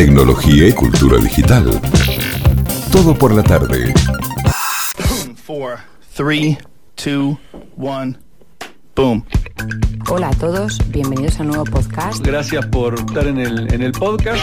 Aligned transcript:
tecnología 0.00 0.66
y 0.66 0.72
cultura 0.72 1.18
digital. 1.18 1.78
Todo 2.90 3.14
por 3.14 3.34
la 3.34 3.42
tarde. 3.42 3.92
4, 5.46 5.76
3, 6.16 6.58
2, 7.04 7.36
1, 7.76 8.18
boom. 8.96 9.26
Hola 10.08 10.28
a 10.28 10.30
todos, 10.30 10.78
bienvenidos 10.88 11.38
a 11.38 11.42
un 11.42 11.48
nuevo 11.48 11.64
podcast. 11.64 12.24
Gracias 12.24 12.64
por 12.64 12.94
estar 12.94 13.26
en 13.26 13.36
el, 13.40 13.70
en 13.74 13.82
el 13.82 13.92
podcast. 13.92 14.42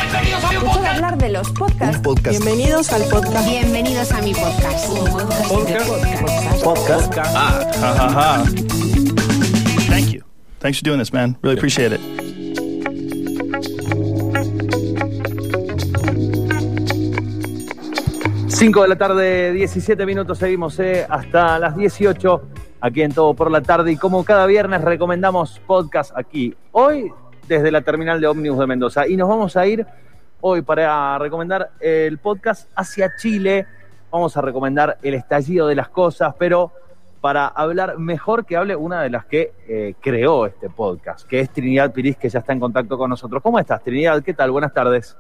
Escucho 0.52 0.80
de 0.80 0.88
hablar 0.90 1.18
de 1.18 1.30
los 1.30 1.50
podcasts. 1.50 2.08
Bienvenidos 2.30 2.92
al 2.92 3.02
podcast. 3.10 3.50
Bienvenidos 3.50 4.12
a 4.12 4.22
mi 4.22 4.36
podcast. 4.36 4.90
Podcast. 5.50 6.64
Podcast. 6.64 7.14
Ah, 7.18 7.68
ha, 7.82 7.94
ha, 7.94 8.44
ha. 8.44 8.44
Thank 9.90 10.12
you. 10.12 10.22
Thanks 10.60 10.78
for 10.78 10.84
doing 10.84 11.00
this, 11.00 11.12
man. 11.12 11.36
Really 11.42 11.58
appreciate 11.58 11.94
it. 11.94 12.27
Cinco 18.58 18.82
de 18.82 18.88
la 18.88 18.96
tarde, 18.96 19.52
17 19.52 20.04
minutos, 20.08 20.40
seguimos 20.40 20.80
eh, 20.80 21.06
hasta 21.08 21.60
las 21.60 21.78
18 21.78 22.42
aquí 22.82 23.04
en 23.04 23.14
Todo 23.14 23.36
por 23.36 23.52
la 23.52 23.62
Tarde. 23.62 23.92
Y 23.92 23.98
como 23.98 24.26
cada 24.26 24.48
viernes 24.48 24.82
recomendamos 24.82 25.62
podcast 25.68 26.12
aquí. 26.18 26.56
Hoy 26.72 27.14
desde 27.48 27.70
la 27.70 27.82
terminal 27.82 28.20
de 28.20 28.26
ómnibus 28.26 28.58
de 28.58 28.66
Mendoza. 28.66 29.08
Y 29.08 29.16
nos 29.16 29.30
vamos 29.30 29.56
a 29.58 29.68
ir 29.68 29.86
hoy 30.42 30.64
para 30.64 31.20
recomendar 31.20 31.70
el 31.80 32.18
podcast 32.18 32.68
hacia 32.76 33.16
Chile. 33.16 33.68
Vamos 34.10 34.36
a 34.36 34.42
recomendar 34.42 34.98
el 35.04 35.14
estallido 35.14 35.68
de 35.68 35.76
las 35.76 35.90
cosas, 35.90 36.34
pero 36.40 36.72
para 37.22 37.46
hablar 37.46 38.00
mejor 38.00 38.44
que 38.44 38.58
hable 38.58 38.76
una 38.76 39.04
de 39.04 39.12
las 39.12 39.26
que 39.26 39.52
eh, 39.68 39.94
creó 40.02 40.48
este 40.48 40.68
podcast, 40.68 41.28
que 41.28 41.42
es 41.42 41.52
Trinidad 41.52 41.94
Piris, 41.94 42.18
que 42.18 42.28
ya 42.28 42.40
está 42.40 42.54
en 42.54 42.60
contacto 42.60 42.98
con 42.98 43.12
nosotros. 43.12 43.44
¿Cómo 43.44 43.60
estás, 43.60 43.84
Trinidad? 43.84 44.24
¿Qué 44.24 44.34
tal? 44.34 44.50
Buenas 44.50 44.74
tardes. 44.74 45.16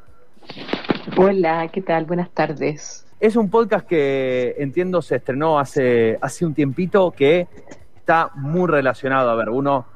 Hola, 1.15 1.67
¿qué 1.67 1.83
tal? 1.83 2.05
Buenas 2.05 2.31
tardes. 2.31 3.06
Es 3.19 3.35
un 3.35 3.49
podcast 3.49 3.87
que 3.87 4.53
entiendo 4.59 5.01
se 5.01 5.15
estrenó 5.15 5.57
hace, 5.57 6.19
hace 6.21 6.45
un 6.45 6.53
tiempito 6.53 7.09
que 7.09 7.47
está 7.95 8.29
muy 8.35 8.69
relacionado. 8.69 9.31
A 9.31 9.35
ver, 9.35 9.49
uno 9.49 9.87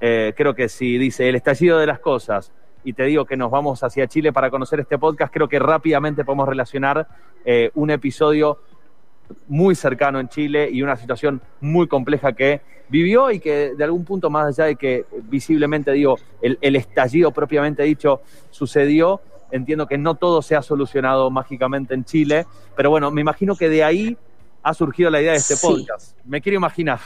eh, 0.00 0.32
creo 0.36 0.56
que 0.56 0.68
si 0.68 0.98
dice 0.98 1.28
el 1.28 1.36
estallido 1.36 1.78
de 1.78 1.86
las 1.86 2.00
cosas 2.00 2.50
y 2.82 2.92
te 2.92 3.04
digo 3.04 3.26
que 3.26 3.36
nos 3.36 3.52
vamos 3.52 3.84
hacia 3.84 4.08
Chile 4.08 4.32
para 4.32 4.50
conocer 4.50 4.80
este 4.80 4.98
podcast, 4.98 5.32
creo 5.32 5.48
que 5.48 5.60
rápidamente 5.60 6.24
podemos 6.24 6.48
relacionar 6.48 7.06
eh, 7.44 7.70
un 7.74 7.92
episodio 7.92 8.58
muy 9.46 9.76
cercano 9.76 10.18
en 10.18 10.28
Chile 10.28 10.68
y 10.68 10.82
una 10.82 10.96
situación 10.96 11.42
muy 11.60 11.86
compleja 11.86 12.32
que 12.32 12.60
vivió 12.88 13.30
y 13.30 13.38
que 13.38 13.76
de 13.76 13.84
algún 13.84 14.04
punto 14.04 14.30
más 14.30 14.46
allá 14.48 14.64
de 14.66 14.74
que 14.74 15.04
visiblemente 15.30 15.92
digo 15.92 16.18
el, 16.42 16.58
el 16.60 16.74
estallido 16.74 17.30
propiamente 17.30 17.84
dicho 17.84 18.20
sucedió, 18.50 19.20
entiendo 19.50 19.86
que 19.86 19.98
no 19.98 20.14
todo 20.16 20.42
se 20.42 20.56
ha 20.56 20.62
solucionado 20.62 21.30
mágicamente 21.30 21.94
en 21.94 22.04
Chile, 22.04 22.46
pero 22.76 22.90
bueno, 22.90 23.10
me 23.10 23.20
imagino 23.20 23.56
que 23.56 23.68
de 23.68 23.84
ahí 23.84 24.16
ha 24.62 24.74
surgido 24.74 25.10
la 25.10 25.20
idea 25.20 25.32
de 25.32 25.38
este 25.38 25.56
Sí. 25.56 25.66
podcast. 25.66 26.16
Me 26.24 26.40
quiero 26.40 26.56
imaginar. 26.56 26.98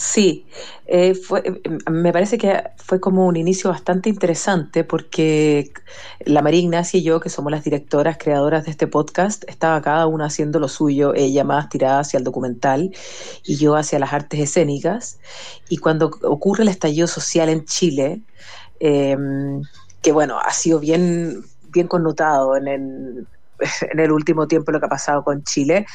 Sí, 0.00 0.46
eh, 0.86 1.12
fue, 1.16 1.42
eh, 1.44 1.60
me 1.90 2.12
parece 2.12 2.38
que 2.38 2.62
fue 2.76 3.00
como 3.00 3.26
un 3.26 3.34
inicio 3.34 3.68
bastante 3.68 4.08
interesante 4.08 4.84
porque 4.84 5.72
la 6.20 6.40
María 6.40 6.60
Ignacia 6.60 7.00
y 7.00 7.02
yo, 7.02 7.18
que 7.18 7.28
somos 7.30 7.50
las 7.50 7.64
directoras, 7.64 8.16
creadoras 8.16 8.64
de 8.64 8.70
este 8.70 8.86
podcast, 8.86 9.42
estaba 9.48 9.82
cada 9.82 10.06
una 10.06 10.26
haciendo 10.26 10.60
lo 10.60 10.68
suyo, 10.68 11.14
ella 11.16 11.42
más 11.42 11.68
tirada 11.68 11.98
hacia 11.98 12.18
el 12.18 12.22
documental 12.22 12.94
y 13.44 13.56
yo 13.56 13.74
hacia 13.74 13.98
las 13.98 14.12
artes 14.12 14.38
escénicas. 14.38 15.18
Y 15.68 15.78
cuando 15.78 16.12
ocurre 16.22 16.62
el 16.62 16.68
estallido 16.68 17.08
social 17.08 17.48
en 17.48 17.64
Chile, 17.64 18.20
eh, 18.78 19.16
que 20.02 20.12
bueno, 20.12 20.38
ha 20.38 20.52
sido 20.52 20.80
bien, 20.80 21.42
bien 21.62 21.88
connotado 21.88 22.56
en 22.56 22.68
el, 22.68 24.12
último 24.12 24.46
tiempo 24.46 24.72
lo 24.72 24.80
que 24.80 24.86
ha 24.86 24.90
pasado 24.90 25.24
con 25.24 25.42
Chile, 25.44 25.86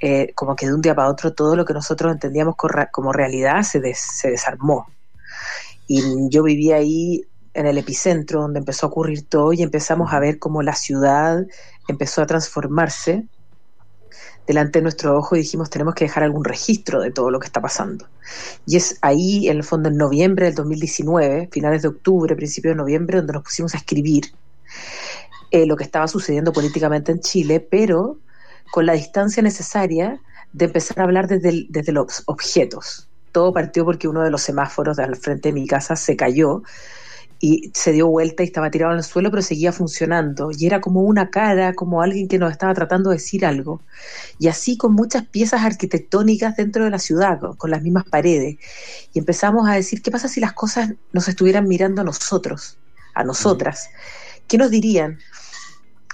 eh, 0.00 0.32
como 0.34 0.54
que 0.54 0.66
de 0.66 0.74
un 0.74 0.80
día 0.80 0.94
para 0.94 1.08
otro 1.08 1.34
todo 1.34 1.56
lo 1.56 1.64
que 1.64 1.74
nosotros 1.74 2.12
entendíamos 2.12 2.54
como 2.92 3.12
realidad 3.12 3.62
se, 3.62 3.80
des- 3.80 4.04
se 4.16 4.30
desarmó. 4.30 4.86
Y 5.86 6.02
yo 6.30 6.42
vivía 6.42 6.76
ahí 6.76 7.22
en 7.54 7.66
el 7.66 7.78
epicentro 7.78 8.42
donde 8.42 8.60
empezó 8.60 8.86
a 8.86 8.90
ocurrir 8.90 9.28
todo 9.28 9.52
y 9.52 9.62
empezamos 9.62 10.12
a 10.12 10.20
ver 10.20 10.38
cómo 10.38 10.62
la 10.62 10.74
ciudad 10.74 11.44
empezó 11.88 12.22
a 12.22 12.26
transformarse 12.26 13.26
delante 14.48 14.78
de 14.78 14.82
nuestro 14.82 15.16
ojo 15.16 15.36
y 15.36 15.40
dijimos 15.40 15.68
tenemos 15.68 15.94
que 15.94 16.06
dejar 16.06 16.24
algún 16.24 16.42
registro 16.42 17.00
de 17.00 17.10
todo 17.10 17.30
lo 17.30 17.38
que 17.38 17.46
está 17.46 17.60
pasando. 17.60 18.06
Y 18.66 18.76
es 18.76 18.98
ahí, 19.02 19.46
en 19.48 19.58
el 19.58 19.62
fondo, 19.62 19.90
en 19.90 19.98
noviembre 19.98 20.46
del 20.46 20.54
2019, 20.54 21.50
finales 21.52 21.82
de 21.82 21.88
octubre, 21.88 22.34
principios 22.34 22.72
de 22.72 22.76
noviembre, 22.76 23.18
donde 23.18 23.34
nos 23.34 23.42
pusimos 23.42 23.74
a 23.74 23.76
escribir 23.76 24.32
eh, 25.50 25.66
lo 25.66 25.76
que 25.76 25.84
estaba 25.84 26.08
sucediendo 26.08 26.52
políticamente 26.52 27.12
en 27.12 27.20
Chile, 27.20 27.60
pero 27.60 28.16
con 28.72 28.86
la 28.86 28.94
distancia 28.94 29.42
necesaria 29.42 30.18
de 30.54 30.64
empezar 30.64 31.00
a 31.00 31.04
hablar 31.04 31.28
desde, 31.28 31.66
desde 31.68 31.92
los 31.92 32.22
objetos. 32.24 33.06
Todo 33.32 33.52
partió 33.52 33.84
porque 33.84 34.08
uno 34.08 34.22
de 34.22 34.30
los 34.30 34.40
semáforos 34.40 34.98
al 34.98 35.14
frente 35.16 35.50
de 35.50 35.52
mi 35.52 35.66
casa 35.66 35.94
se 35.94 36.16
cayó 36.16 36.62
y 37.40 37.70
se 37.74 37.92
dio 37.92 38.08
vuelta 38.08 38.42
y 38.42 38.46
estaba 38.46 38.70
tirado 38.70 38.92
en 38.92 38.98
el 38.98 39.04
suelo, 39.04 39.30
pero 39.30 39.42
seguía 39.42 39.72
funcionando. 39.72 40.50
Y 40.56 40.66
era 40.66 40.80
como 40.80 41.02
una 41.02 41.30
cara, 41.30 41.72
como 41.74 42.02
alguien 42.02 42.26
que 42.26 42.38
nos 42.38 42.50
estaba 42.50 42.74
tratando 42.74 43.10
de 43.10 43.16
decir 43.16 43.46
algo. 43.46 43.80
Y 44.38 44.48
así 44.48 44.76
con 44.76 44.94
muchas 44.94 45.24
piezas 45.26 45.62
arquitectónicas 45.62 46.56
dentro 46.56 46.84
de 46.84 46.90
la 46.90 46.98
ciudad, 46.98 47.38
con, 47.38 47.56
con 47.56 47.70
las 47.70 47.82
mismas 47.82 48.04
paredes. 48.04 48.56
Y 49.12 49.18
empezamos 49.20 49.68
a 49.68 49.74
decir, 49.74 50.02
¿qué 50.02 50.10
pasa 50.10 50.28
si 50.28 50.40
las 50.40 50.52
cosas 50.52 50.92
nos 51.12 51.28
estuvieran 51.28 51.68
mirando 51.68 52.02
a 52.02 52.04
nosotros, 52.04 52.76
a 53.14 53.22
nosotras? 53.22 53.90
¿Qué 54.48 54.58
nos 54.58 54.70
dirían? 54.70 55.18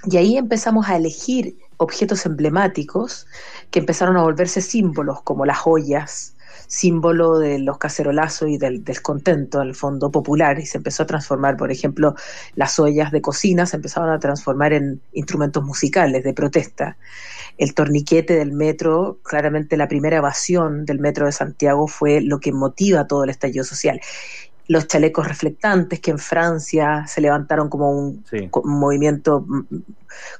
Y 0.07 0.17
ahí 0.17 0.37
empezamos 0.37 0.87
a 0.87 0.95
elegir 0.95 1.57
objetos 1.77 2.25
emblemáticos 2.25 3.25
que 3.71 3.79
empezaron 3.79 4.17
a 4.17 4.21
volverse 4.21 4.61
símbolos, 4.61 5.23
como 5.23 5.45
las 5.45 5.57
joyas, 5.57 6.34
símbolo 6.67 7.39
de 7.39 7.59
los 7.59 7.77
cacerolazos 7.77 8.49
y 8.49 8.57
del 8.57 8.83
descontento, 8.83 9.61
en 9.61 9.69
el 9.69 9.75
fondo 9.75 10.11
popular, 10.11 10.59
y 10.59 10.65
se 10.65 10.77
empezó 10.77 11.03
a 11.03 11.05
transformar, 11.05 11.57
por 11.57 11.71
ejemplo, 11.71 12.15
las 12.55 12.79
ollas 12.79 13.11
de 13.11 13.21
cocina 13.21 13.65
se 13.65 13.75
empezaron 13.77 14.09
a 14.09 14.19
transformar 14.19 14.73
en 14.73 15.01
instrumentos 15.13 15.63
musicales 15.63 16.23
de 16.23 16.33
protesta. 16.33 16.97
El 17.57 17.73
torniquete 17.73 18.35
del 18.35 18.51
metro, 18.51 19.19
claramente 19.23 19.77
la 19.77 19.87
primera 19.87 20.17
evasión 20.17 20.85
del 20.85 20.99
metro 20.99 21.25
de 21.25 21.31
Santiago 21.31 21.87
fue 21.87 22.21
lo 22.21 22.39
que 22.39 22.51
motiva 22.51 23.07
todo 23.07 23.23
el 23.23 23.29
estallido 23.29 23.63
social. 23.63 23.99
Los 24.67 24.87
chalecos 24.87 25.27
reflectantes 25.27 25.99
que 25.99 26.11
en 26.11 26.17
Francia 26.19 27.05
se 27.07 27.21
levantaron 27.21 27.69
como 27.69 27.91
un, 27.91 28.25
Sí. 28.29 28.49
co- 28.49 28.61
un 28.61 28.79
movimiento 28.79 29.45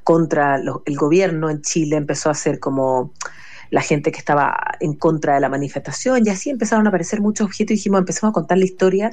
contra 0.04 0.58
lo- 0.58 0.82
el 0.86 0.96
gobierno 0.98 1.50
en 1.50 1.62
Chile 1.62 1.96
empezó 1.96 2.30
a 2.30 2.34
ser 2.34 2.60
como 2.60 3.14
la 3.76 3.82
gente 3.82 4.10
que 4.14 4.20
estaba 4.20 4.56
en 4.80 4.94
contra 4.94 5.34
de 5.34 5.42
la 5.42 5.50
manifestación 5.50 6.26
y 6.26 6.30
así 6.30 6.50
empezaron 6.50 6.86
a 6.86 6.90
aparecer 6.90 7.20
muchos 7.20 7.46
objetos 7.46 7.72
y 7.72 7.74
dijimos 7.76 8.00
empezamos 8.00 8.32
a 8.32 8.34
contar 8.34 8.58
la 8.58 8.64
historia 8.64 9.12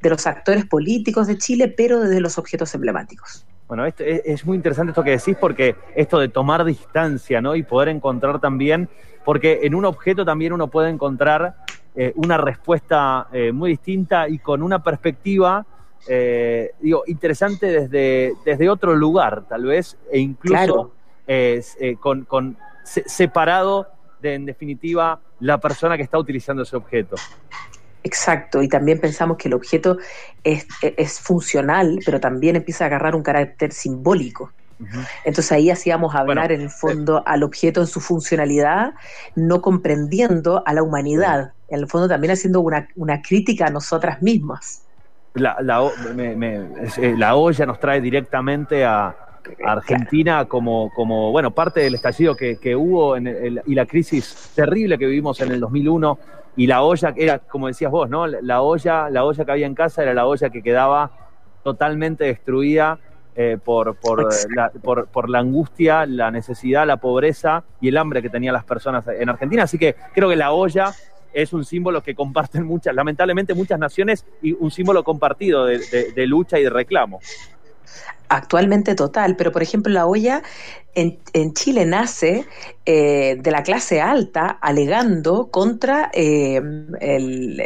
de 0.00 0.08
los 0.08 0.26
actores 0.26 0.64
políticos 0.64 1.26
de 1.26 1.36
Chile 1.36 1.68
pero 1.68 2.00
desde 2.00 2.18
los 2.22 2.38
objetos 2.38 2.74
emblemáticos. 2.74 3.44
Bueno, 3.68 3.84
esto, 3.84 4.02
es, 4.02 4.22
es 4.24 4.46
muy 4.46 4.56
interesante 4.56 4.92
esto 4.92 5.04
que 5.04 5.10
decís 5.10 5.36
porque 5.38 5.76
esto 5.94 6.18
de 6.18 6.30
tomar 6.30 6.64
distancia, 6.64 7.42
¿no? 7.42 7.54
Y 7.54 7.62
poder 7.62 7.90
encontrar 7.90 8.40
también, 8.40 8.88
porque 9.22 9.60
en 9.64 9.74
un 9.74 9.84
objeto 9.84 10.24
también 10.24 10.54
uno 10.54 10.68
puede 10.68 10.88
encontrar 10.88 11.56
eh, 11.94 12.14
una 12.16 12.38
respuesta 12.38 13.28
eh, 13.30 13.52
muy 13.52 13.72
distinta 13.72 14.30
y 14.30 14.38
con 14.38 14.62
una 14.62 14.82
perspectiva, 14.82 15.66
eh, 16.08 16.70
digo, 16.80 17.02
interesante 17.06 17.66
desde, 17.66 18.32
desde 18.46 18.70
otro 18.70 18.96
lugar, 18.96 19.44
tal 19.46 19.66
vez, 19.66 19.98
e 20.10 20.20
incluso 20.20 20.56
Claro. 20.56 20.92
con, 22.00 22.24
con 22.24 22.56
se- 22.84 23.08
separado 23.08 23.88
de, 24.20 24.34
en 24.34 24.46
definitiva, 24.46 25.20
la 25.40 25.58
persona 25.58 25.96
que 25.96 26.02
está 26.02 26.18
utilizando 26.18 26.62
ese 26.62 26.76
objeto. 26.76 27.16
Exacto, 28.02 28.62
y 28.62 28.68
también 28.68 28.98
pensamos 28.98 29.36
que 29.36 29.48
el 29.48 29.54
objeto 29.54 29.98
es, 30.42 30.66
es 30.82 31.20
funcional, 31.20 31.98
pero 32.04 32.18
también 32.18 32.56
empieza 32.56 32.84
a 32.84 32.86
agarrar 32.86 33.14
un 33.14 33.22
carácter 33.22 33.72
simbólico. 33.72 34.52
Entonces 35.26 35.52
ahí 35.52 35.68
hacíamos 35.68 36.14
hablar 36.14 36.46
Bueno, 36.48 36.54
en 36.54 36.60
el 36.62 36.70
fondo 36.70 37.22
al 37.26 37.42
objeto 37.42 37.82
en 37.82 37.86
su 37.86 38.00
funcionalidad, 38.00 38.94
no 39.34 39.60
comprendiendo 39.60 40.62
a 40.64 40.72
la 40.72 40.82
humanidad, 40.82 41.52
en 41.68 41.80
el 41.80 41.86
fondo 41.86 42.08
también 42.08 42.30
haciendo 42.32 42.62
una, 42.62 42.88
una 42.96 43.20
crítica 43.20 43.66
a 43.66 43.70
nosotras 43.70 44.22
mismas. 44.22 44.84
La, 45.34 45.58
la 45.60 45.82
o- 45.82 45.92
me- 46.14 46.34
me- 46.34 46.66
es- 46.82 46.96
eh, 46.96 47.14
la 47.14 47.34
olla 47.36 47.66
nos 47.66 47.78
trae 47.78 48.00
directamente 48.00 48.82
a, 48.86 49.14
Argentina 49.64 50.44
como, 50.46 50.90
como, 50.94 51.30
bueno, 51.32 51.50
parte 51.52 51.80
del 51.80 51.94
estallido 51.94 52.34
que, 52.36 52.56
que 52.58 52.74
hubo 52.76 53.16
en 53.16 53.26
el- 53.26 53.62
y 53.66 53.74
la 53.74 53.86
crisis 53.86 54.52
terrible 54.54 54.98
que 54.98 55.06
vivimos 55.06 55.40
en 55.40 55.52
el 55.52 55.60
2001 55.60 56.18
y 56.56 56.66
la 56.66 56.82
olla 56.82 57.12
que 57.12 57.24
era, 57.24 57.38
como 57.38 57.66
decías 57.68 57.90
vos, 57.90 58.08
¿no? 58.10 58.26
La, 58.26 58.38
la 58.42 58.62
olla, 58.62 59.08
la 59.10 59.24
olla 59.24 59.44
que 59.44 59.52
había 59.52 59.66
en 59.66 59.74
casa 59.74 60.02
era 60.02 60.14
la 60.14 60.26
olla 60.26 60.50
que 60.50 60.62
quedaba 60.62 61.10
totalmente 61.62 62.24
destruida 62.24 62.98
eh, 63.36 63.56
por, 63.62 63.94
por, 63.96 64.28
la, 64.54 64.70
por, 64.70 65.06
por 65.06 65.30
la 65.30 65.38
angustia, 65.38 66.04
la 66.06 66.30
necesidad, 66.30 66.86
la 66.86 66.96
pobreza 66.96 67.64
y 67.80 67.88
el 67.88 67.96
hambre 67.96 68.20
que 68.22 68.28
tenían 68.28 68.52
las 68.54 68.64
personas 68.64 69.06
en 69.08 69.28
Argentina. 69.28 69.62
Así 69.62 69.78
que 69.78 69.94
creo 70.14 70.28
que 70.28 70.36
la 70.36 70.52
olla 70.52 70.92
es 71.32 71.52
un 71.52 71.64
símbolo 71.64 72.02
que 72.02 72.14
comparten 72.16 72.64
muchas, 72.66 72.92
lamentablemente 72.94 73.54
muchas 73.54 73.78
naciones 73.78 74.26
y 74.42 74.52
un 74.52 74.70
símbolo 74.72 75.04
compartido 75.04 75.64
de, 75.64 75.78
de- 75.78 76.12
de 76.12 76.26
lucha 76.26 76.58
y 76.58 76.64
de 76.64 76.70
reclamo. 76.70 77.20
Actualmente 78.28 78.94
total, 78.94 79.36
pero 79.36 79.52
por 79.52 79.62
ejemplo 79.62 79.92
la 79.92 80.06
olla 80.06 80.42
en, 80.94 81.54
Chile 81.54 81.84
nace 81.84 82.46
eh, 82.86 83.36
de 83.40 83.50
la 83.50 83.62
clase 83.62 84.00
alta 84.00 84.58
alegando 84.60 85.50
contra 85.50 86.10
eh, 86.12 86.60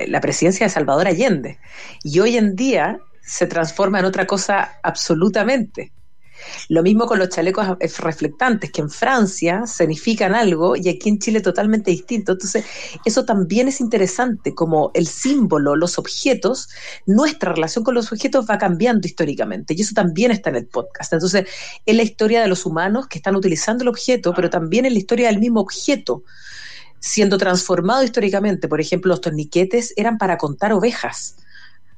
la 0.09 0.21
presidencia 0.21 0.67
de 0.67 0.71
Salvador 0.71 1.07
Allende. 1.07 1.59
Y 2.03 2.21
hoy 2.21 2.37
en 2.37 2.57
día 2.57 2.99
se 3.23 3.47
transforma 3.47 3.99
en 3.99 4.05
otra 4.05 4.27
cosa 4.27 4.79
absolutamente. 4.83 5.93
Lo 6.69 6.83
mismo 6.83 7.07
con 7.07 7.19
los 7.19 7.29
chalecos 7.29 7.67
reflectantes, 7.99 8.71
que 8.71 8.81
en 8.81 8.91
Francia 8.91 9.67
significan 9.67 10.35
algo 10.35 10.77
y 10.77 10.89
aquí 10.89 11.09
en 11.09 11.19
Chile 11.19 11.41
totalmente 11.41 11.91
distinto. 11.91 12.33
Entonces, 12.33 12.65
eso 13.05 13.25
también 13.25 13.69
es 13.69 13.81
interesante, 13.81 14.55
como 14.55 14.91
el 14.95 15.07
símbolo, 15.07 15.77
los 15.77 15.99
objetos, 15.99 16.69
nuestra 17.07 17.53
relación 17.53 17.85
con 17.85 17.95
los 17.95 18.13
objetos 18.13 18.47
va 18.49 18.59
cambiando 18.59 19.07
históricamente 19.07 19.75
y 19.75 19.81
eso 19.81 19.95
también 19.95 20.31
está 20.31 20.51
en 20.51 20.57
el 20.57 20.67
podcast. 20.67 21.13
Entonces, 21.13 21.47
es 21.85 21.97
la 21.97 22.03
historia 22.03 22.43
de 22.43 22.49
los 22.49 22.67
humanos 22.67 23.07
que 23.07 23.19
están 23.19 23.37
utilizando 23.37 23.83
el 23.83 23.89
objeto, 23.89 24.33
pero 24.35 24.51
también 24.51 24.87
es 24.87 24.93
la 24.93 24.99
historia 24.99 25.29
del 25.29 25.39
mismo 25.39 25.61
objeto 25.61 26.25
siendo 27.01 27.37
transformado 27.37 28.03
históricamente. 28.03 28.67
Por 28.67 28.81
ejemplo, 28.81 29.11
los 29.11 29.21
torniquetes 29.21 29.93
eran 29.97 30.17
para 30.17 30.39
contar 30.39 30.73
ovejas 30.73 31.37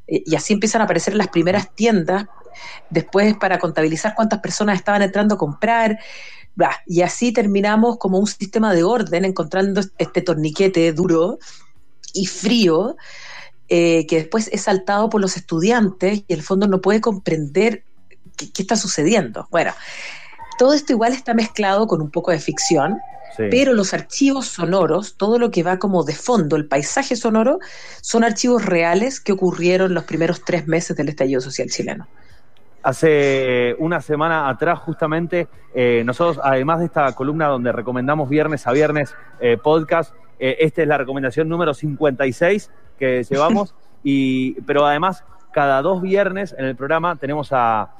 y 0.08 0.34
así 0.34 0.52
empiezan 0.52 0.80
a 0.80 0.84
aparecer 0.84 1.14
las 1.14 1.28
primeras 1.28 1.74
tiendas, 1.74 2.26
después 2.90 3.36
para 3.36 3.58
contabilizar 3.58 4.14
cuántas 4.14 4.40
personas 4.40 4.76
estaban 4.76 5.02
entrando 5.02 5.34
a 5.34 5.38
comprar, 5.38 5.98
y 6.86 7.02
así 7.02 7.32
terminamos 7.32 7.98
como 7.98 8.18
un 8.18 8.26
sistema 8.26 8.72
de 8.72 8.82
orden, 8.82 9.24
encontrando 9.24 9.82
este 9.98 10.22
torniquete 10.22 10.92
duro 10.92 11.38
y 12.14 12.26
frío, 12.26 12.96
eh, 13.68 14.06
que 14.06 14.16
después 14.16 14.48
es 14.52 14.62
saltado 14.62 15.10
por 15.10 15.20
los 15.20 15.36
estudiantes 15.36 16.22
y 16.26 16.32
el 16.32 16.42
fondo 16.42 16.66
no 16.66 16.80
puede 16.80 17.00
comprender 17.00 17.84
qué, 18.36 18.50
qué 18.52 18.62
está 18.62 18.76
sucediendo. 18.76 19.46
Bueno, 19.50 19.74
todo 20.58 20.72
esto 20.72 20.92
igual 20.92 21.12
está 21.12 21.34
mezclado 21.34 21.86
con 21.86 22.00
un 22.00 22.10
poco 22.10 22.30
de 22.30 22.38
ficción, 22.38 22.98
pero 23.36 23.74
los 23.74 23.92
archivos 23.92 24.46
sonoros, 24.46 25.16
todo 25.18 25.38
lo 25.38 25.50
que 25.50 25.62
va 25.62 25.78
como 25.78 26.04
de 26.04 26.14
fondo, 26.14 26.56
el 26.56 26.68
paisaje 26.68 27.16
sonoro, 27.16 27.58
son 28.00 28.24
archivos 28.24 28.64
reales 28.64 29.20
que 29.20 29.32
ocurrieron 29.32 29.92
los 29.92 30.04
primeros 30.04 30.42
tres 30.42 30.66
meses 30.66 30.96
del 30.96 31.10
estallido 31.10 31.42
social 31.42 31.68
chileno. 31.68 32.08
Hace 32.86 33.74
una 33.80 34.00
semana 34.00 34.48
atrás, 34.48 34.78
justamente, 34.78 35.48
eh, 35.74 36.04
nosotros, 36.06 36.38
además 36.40 36.78
de 36.78 36.84
esta 36.84 37.12
columna 37.16 37.48
donde 37.48 37.72
recomendamos 37.72 38.28
viernes 38.28 38.64
a 38.68 38.70
viernes 38.70 39.12
eh, 39.40 39.58
podcast, 39.60 40.14
eh, 40.38 40.58
esta 40.60 40.82
es 40.82 40.86
la 40.86 40.96
recomendación 40.96 41.48
número 41.48 41.74
56 41.74 42.70
que 42.96 43.24
llevamos, 43.28 43.74
y, 44.04 44.52
pero 44.60 44.86
además, 44.86 45.24
cada 45.52 45.82
dos 45.82 46.00
viernes 46.00 46.54
en 46.56 46.64
el 46.64 46.76
programa 46.76 47.16
tenemos 47.16 47.48
a, 47.50 47.90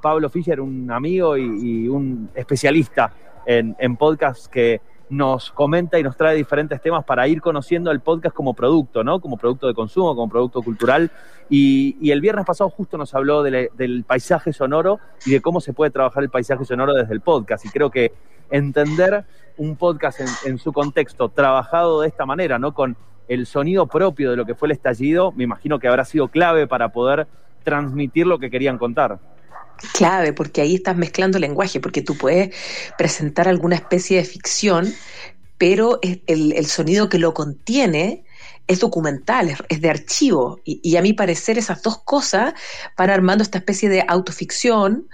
Pablo 0.00 0.30
Fischer, 0.30 0.60
un 0.60 0.92
amigo 0.92 1.36
y 1.36 1.88
un 1.88 2.30
especialista 2.36 3.12
en, 3.46 3.96
podcast 3.96 4.46
que 4.46 4.80
nos 5.08 5.50
comenta 5.52 5.98
y 5.98 6.02
nos 6.02 6.16
trae 6.16 6.36
diferentes 6.36 6.80
temas 6.80 7.04
para 7.04 7.28
ir 7.28 7.40
conociendo 7.40 7.90
el 7.90 8.00
podcast 8.00 8.34
como 8.34 8.54
producto, 8.54 9.04
¿no? 9.04 9.20
Como 9.20 9.36
producto 9.36 9.66
de 9.66 9.74
consumo, 9.74 10.14
como 10.14 10.28
producto 10.28 10.62
cultural. 10.62 11.10
Y, 11.48 12.10
el 12.10 12.20
viernes 12.20 12.44
pasado 12.44 12.70
justo 12.70 12.98
nos 12.98 13.14
habló 13.14 13.42
del 13.42 14.04
paisaje 14.06 14.52
sonoro 14.52 14.98
y 15.24 15.32
de 15.32 15.40
cómo 15.40 15.60
se 15.60 15.72
puede 15.72 15.90
trabajar 15.90 16.22
el 16.22 16.30
paisaje 16.30 16.64
sonoro 16.64 16.94
desde 16.94 17.12
el 17.14 17.20
podcast. 17.20 17.64
Y 17.64 17.68
creo 17.68 17.90
que 17.90 18.12
entender 18.50 19.24
un 19.56 19.76
podcast 19.76 20.20
en, 20.44 20.58
su 20.58 20.72
contexto, 20.72 21.28
trabajado 21.28 22.00
de 22.00 22.08
esta 22.08 22.26
manera, 22.26 22.58
¿no? 22.58 22.74
Con 22.74 22.96
el 23.28 23.46
sonido 23.46 23.86
propio 23.86 24.30
de 24.30 24.36
lo 24.36 24.44
que 24.44 24.54
fue 24.54 24.68
el 24.68 24.72
estallido, 24.72 25.32
me 25.32 25.44
imagino 25.44 25.78
que 25.78 25.88
habrá 25.88 26.04
sido 26.04 26.28
clave 26.28 26.66
para 26.66 26.90
poder 26.90 27.26
transmitir 27.64 28.26
lo 28.26 28.38
que 28.38 28.50
querían 28.50 28.78
contar 28.78 29.18
clave, 29.92 30.32
porque 30.32 30.60
ahí 30.60 30.76
estás 30.76 30.96
mezclando 30.96 31.38
lenguaje, 31.38 31.80
porque 31.80 32.02
tú 32.02 32.16
puedes 32.16 32.54
presentar 32.96 33.48
alguna 33.48 33.76
especie 33.76 34.18
de 34.18 34.24
ficción, 34.24 34.92
pero 35.58 36.00
el, 36.02 36.66
sonido 36.66 37.08
que 37.08 37.18
lo 37.18 37.34
contiene 37.34 38.24
es 38.66 38.80
documental, 38.80 39.56
es, 39.68 39.80
de 39.80 39.90
archivo. 39.90 40.60
Y, 40.64 40.96
a 40.96 41.02
mi 41.02 41.12
parecer 41.12 41.56
esas 41.58 41.82
dos 41.82 41.98
cosas 42.02 42.54
van 42.96 43.10
armando 43.10 43.42
esta 43.42 43.58
especie 43.58 43.88
de 43.88 44.04
autoficción 44.06 45.08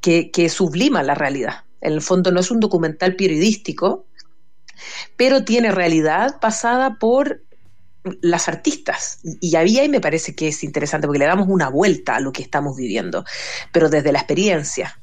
que, 0.00 0.30
que 0.30 0.48
sublima 0.48 1.02
la 1.02 1.14
realidad. 1.14 1.64
En 1.80 1.92
el 1.92 2.00
fondo 2.00 2.32
no 2.32 2.40
es 2.40 2.50
un 2.50 2.60
documental 2.60 3.14
periodístico, 3.14 4.06
pero 5.16 5.44
tiene 5.44 5.70
realidad 5.70 6.40
pasada 6.40 6.98
por 6.98 7.43
las 8.20 8.48
artistas. 8.48 9.20
Y 9.40 9.56
había, 9.56 9.84
y 9.84 9.88
me 9.88 10.00
parece 10.00 10.34
que 10.34 10.48
es 10.48 10.62
interesante, 10.64 11.06
porque 11.06 11.18
le 11.18 11.26
damos 11.26 11.48
una 11.48 11.68
vuelta 11.68 12.16
a 12.16 12.20
lo 12.20 12.32
que 12.32 12.42
estamos 12.42 12.76
viviendo, 12.76 13.24
pero 13.72 13.88
desde 13.88 14.12
la 14.12 14.18
experiencia. 14.18 14.98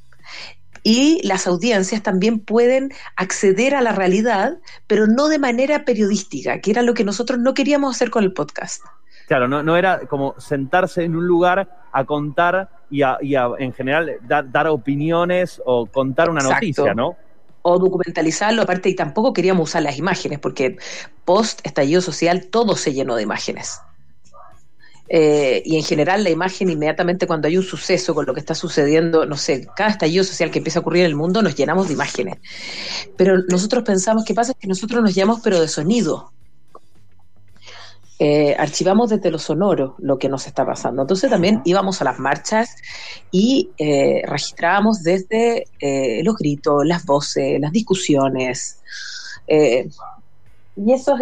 Y 0.83 1.25
las 1.27 1.45
audiencias 1.45 2.01
también 2.01 2.39
pueden 2.39 2.91
acceder 3.15 3.75
a 3.75 3.81
la 3.81 3.91
realidad, 3.91 4.57
pero 4.87 5.05
no 5.05 5.27
de 5.27 5.37
manera 5.37 5.85
periodística, 5.85 6.59
que 6.59 6.71
era 6.71 6.81
lo 6.81 6.93
que 6.93 7.03
nosotros 7.03 7.39
no 7.39 7.53
queríamos 7.53 7.95
hacer 7.95 8.09
con 8.09 8.23
el 8.23 8.33
podcast. 8.33 8.83
Claro, 9.27 9.47
no, 9.47 9.61
no 9.61 9.77
era 9.77 10.01
como 10.07 10.35
sentarse 10.39 11.03
en 11.03 11.15
un 11.15 11.27
lugar 11.27 11.69
a 11.91 12.03
contar 12.05 12.69
y, 12.89 13.03
a, 13.03 13.17
en 13.59 13.73
general 13.73 14.17
dar, 14.23 14.67
opiniones 14.67 15.61
o 15.65 15.85
contar 15.85 16.29
una 16.29 16.41
noticia, 16.41 16.93
¿no? 16.93 17.15
O 17.61 17.79
documentalizarlo, 17.79 18.61
aparte, 18.61 18.89
y 18.89 18.95
tampoco 18.95 19.33
queríamos 19.33 19.69
usar 19.69 19.83
las 19.83 19.97
imágenes, 19.97 20.39
porque 20.39 20.77
post 21.25 21.61
estallido 21.63 22.01
social 22.01 22.47
todo 22.47 22.75
se 22.75 22.93
llenó 22.93 23.15
de 23.15 23.23
imágenes. 23.23 23.79
Eh, 25.13 25.61
y 25.65 25.75
en 25.75 25.83
general 25.83 26.23
la 26.23 26.29
imagen 26.29 26.69
inmediatamente 26.69 27.27
cuando 27.27 27.49
hay 27.49 27.57
un 27.57 27.63
suceso 27.63 28.15
con 28.15 28.25
lo 28.25 28.33
que 28.33 28.39
está 28.39 28.55
sucediendo, 28.55 29.25
no 29.25 29.35
sé, 29.35 29.67
cada 29.75 29.89
estallido 29.89 30.23
social 30.23 30.51
que 30.51 30.59
empieza 30.59 30.79
a 30.79 30.81
ocurrir 30.81 31.01
en 31.01 31.07
el 31.07 31.15
mundo 31.17 31.41
nos 31.41 31.53
llenamos 31.53 31.89
de 31.89 31.95
imágenes. 31.95 32.37
Pero 33.17 33.39
nosotros 33.49 33.83
pensamos 33.83 34.23
que 34.23 34.33
pasa 34.33 34.53
es 34.53 34.57
que 34.57 34.67
nosotros 34.67 35.03
nos 35.03 35.13
llamamos 35.13 35.41
pero 35.43 35.59
de 35.59 35.67
sonido. 35.67 36.31
Eh, 38.23 38.55
archivamos 38.55 39.09
desde 39.09 39.31
lo 39.31 39.39
sonoro 39.39 39.95
lo 39.97 40.19
que 40.19 40.29
nos 40.29 40.45
está 40.45 40.63
pasando. 40.63 41.01
Entonces 41.01 41.27
también 41.27 41.63
íbamos 41.65 42.01
a 42.01 42.03
las 42.03 42.19
marchas 42.19 42.75
y 43.31 43.71
eh, 43.79 44.21
registrábamos 44.27 45.01
desde 45.01 45.65
eh, 45.79 46.21
los 46.23 46.35
gritos, 46.37 46.85
las 46.85 47.03
voces, 47.03 47.59
las 47.59 47.71
discusiones. 47.71 48.79
y 49.47 50.93
eso 50.93 51.17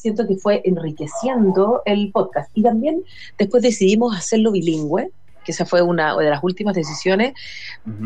siento 0.00 0.28
que 0.28 0.36
fue 0.36 0.62
enriqueciendo 0.64 1.82
el 1.86 2.12
podcast. 2.12 2.48
Y 2.54 2.62
también 2.62 3.02
después 3.36 3.60
decidimos 3.60 4.16
hacerlo 4.16 4.52
bilingüe, 4.52 5.10
que 5.44 5.50
esa 5.50 5.66
fue 5.66 5.82
una 5.82 6.16
de 6.16 6.30
las 6.30 6.44
últimas 6.44 6.76
decisiones, 6.76 7.34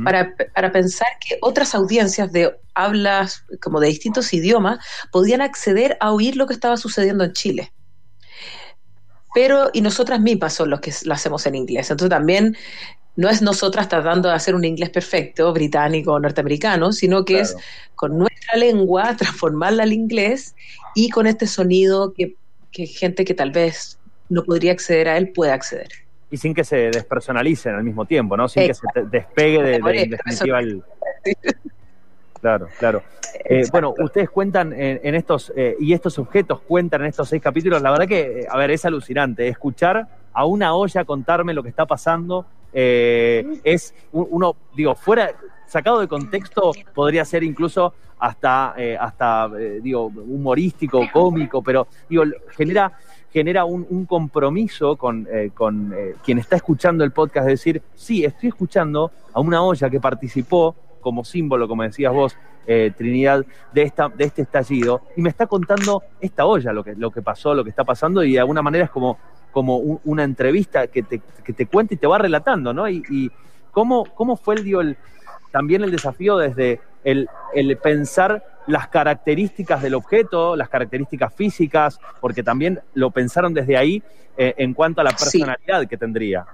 para, 0.02 0.34
para, 0.54 0.72
pensar 0.72 1.08
que 1.20 1.36
otras 1.42 1.74
audiencias 1.74 2.32
de 2.32 2.56
hablas 2.72 3.44
como 3.60 3.78
de 3.78 3.88
distintos 3.88 4.32
idiomas 4.32 4.78
podían 5.12 5.42
acceder 5.42 5.98
a 6.00 6.12
oír 6.12 6.34
lo 6.34 6.46
que 6.46 6.54
estaba 6.54 6.78
sucediendo 6.78 7.24
en 7.24 7.34
Chile 7.34 7.72
pero 9.38 9.70
y 9.72 9.82
nosotras 9.82 10.20
mismas 10.20 10.52
son 10.52 10.68
los 10.68 10.80
que 10.80 10.92
lo 11.04 11.14
hacemos 11.14 11.46
en 11.46 11.54
inglés. 11.54 11.92
Entonces 11.92 12.10
también 12.10 12.56
no 13.14 13.28
es 13.28 13.40
nosotras 13.40 13.88
tratando 13.88 14.28
de 14.28 14.34
hacer 14.34 14.56
un 14.56 14.64
inglés 14.64 14.90
perfecto, 14.90 15.52
británico 15.52 16.14
o 16.14 16.18
norteamericano, 16.18 16.90
sino 16.90 17.24
que 17.24 17.38
es 17.38 17.56
con 17.94 18.18
nuestra 18.18 18.58
lengua 18.58 19.14
transformarla 19.16 19.84
al 19.84 19.92
inglés 19.92 20.56
y 20.96 21.08
con 21.10 21.28
este 21.28 21.46
sonido 21.46 22.12
que, 22.14 22.34
gente 22.72 23.24
que 23.24 23.32
tal 23.32 23.52
vez 23.52 24.00
no 24.28 24.42
podría 24.42 24.72
acceder 24.72 25.08
a 25.08 25.16
él 25.16 25.28
puede 25.28 25.52
acceder. 25.52 25.86
Y 26.32 26.36
sin 26.36 26.52
que 26.52 26.64
se 26.64 26.90
despersonalicen 26.90 27.76
al 27.76 27.84
mismo 27.84 28.06
tiempo, 28.06 28.36
¿no? 28.36 28.48
Sin 28.48 28.66
que 28.66 28.74
se 28.74 28.86
despegue 29.08 29.62
de, 29.62 29.78
de, 29.78 30.06
definitiva 30.16 30.58
el... 30.58 30.82
Claro, 32.40 32.68
claro. 32.78 33.02
Eh, 33.44 33.64
bueno, 33.70 33.94
ustedes 33.98 34.30
cuentan 34.30 34.72
en, 34.72 35.14
estos, 35.14 35.52
eh, 35.56 35.76
y 35.80 35.92
estos 35.92 36.18
objetos 36.18 36.60
cuentan 36.60 37.02
en 37.02 37.08
estos 37.08 37.28
seis 37.28 37.42
capítulos, 37.42 37.82
la 37.82 37.90
verdad 37.90 38.06
que, 38.06 38.40
eh, 38.40 38.46
a 38.48 38.56
ver, 38.56 38.70
es 38.70 38.84
alucinante. 38.84 39.48
Escuchar 39.48 40.06
a 40.32 40.44
una 40.44 40.74
olla 40.74 41.04
contarme 41.04 41.54
lo 41.54 41.62
que 41.62 41.68
está 41.68 41.86
pasando 41.86 42.46
es 42.70 43.94
uno, 44.12 44.54
digo, 44.76 44.94
fuera, 44.94 45.30
sacado 45.66 46.00
de 46.00 46.06
contexto, 46.06 46.72
podría 46.94 47.24
ser 47.24 47.42
incluso 47.42 47.94
hasta, 48.18 48.74
hasta 49.00 49.48
digo, 49.80 50.06
humorístico, 50.06 51.00
cómico, 51.12 51.62
pero, 51.62 51.88
digo, 52.08 52.24
genera 52.50 52.92
genera 53.32 53.64
un, 53.64 54.06
compromiso 54.06 54.96
con, 54.96 55.26
con 55.54 55.94
quien 56.24 56.38
está 56.38 56.56
escuchando 56.56 57.04
el 57.04 57.10
podcast, 57.10 57.48
es 57.48 57.54
decir, 57.58 57.82
sí, 57.94 58.24
estoy 58.24 58.50
escuchando 58.50 59.10
a 59.32 59.40
una 59.40 59.62
olla 59.62 59.90
que 59.90 59.98
participó 59.98 60.76
como 61.00 61.24
símbolo, 61.24 61.68
como 61.68 61.82
decías 61.82 62.12
vos, 62.12 62.36
eh, 62.66 62.92
Trinidad, 62.96 63.44
de, 63.72 63.82
esta, 63.82 64.08
de 64.08 64.24
este 64.24 64.42
estallido, 64.42 65.02
y 65.16 65.22
me 65.22 65.30
está 65.30 65.46
contando 65.46 66.02
esta 66.20 66.44
olla 66.44 66.72
lo 66.72 66.84
que, 66.84 66.94
lo 66.94 67.10
que 67.10 67.22
pasó, 67.22 67.54
lo 67.54 67.64
que 67.64 67.70
está 67.70 67.84
pasando, 67.84 68.22
y 68.22 68.32
de 68.32 68.40
alguna 68.40 68.62
manera 68.62 68.84
es 68.84 68.90
como, 68.90 69.18
como 69.52 69.76
una 69.76 70.24
entrevista 70.24 70.86
que 70.86 71.02
te, 71.02 71.22
que 71.42 71.52
te 71.52 71.66
cuenta 71.66 71.94
y 71.94 71.96
te 71.96 72.06
va 72.06 72.18
relatando, 72.18 72.74
¿no? 72.74 72.88
Y, 72.88 73.30
cómo, 73.70 74.04
cómo 74.14 74.36
fue 74.36 74.56
el, 74.56 74.96
también 75.50 75.82
el 75.82 75.90
desafío 75.90 76.36
desde 76.36 76.80
el, 77.04 77.28
pensar 77.82 78.44
las 78.66 78.88
características 78.88 79.82
del 79.82 79.94
objeto, 79.94 80.56
las 80.56 80.68
características 80.68 81.32
físicas, 81.34 81.98
porque 82.20 82.42
también 82.42 82.80
lo 82.94 83.10
pensaron 83.10 83.54
desde 83.54 83.76
ahí 83.76 84.02
eh, 84.36 84.54
en 84.58 84.74
cuanto 84.74 85.00
a 85.00 85.04
la 85.04 85.10
personalidad 85.10 85.86
que 85.88 85.96
tendría. 85.96 86.46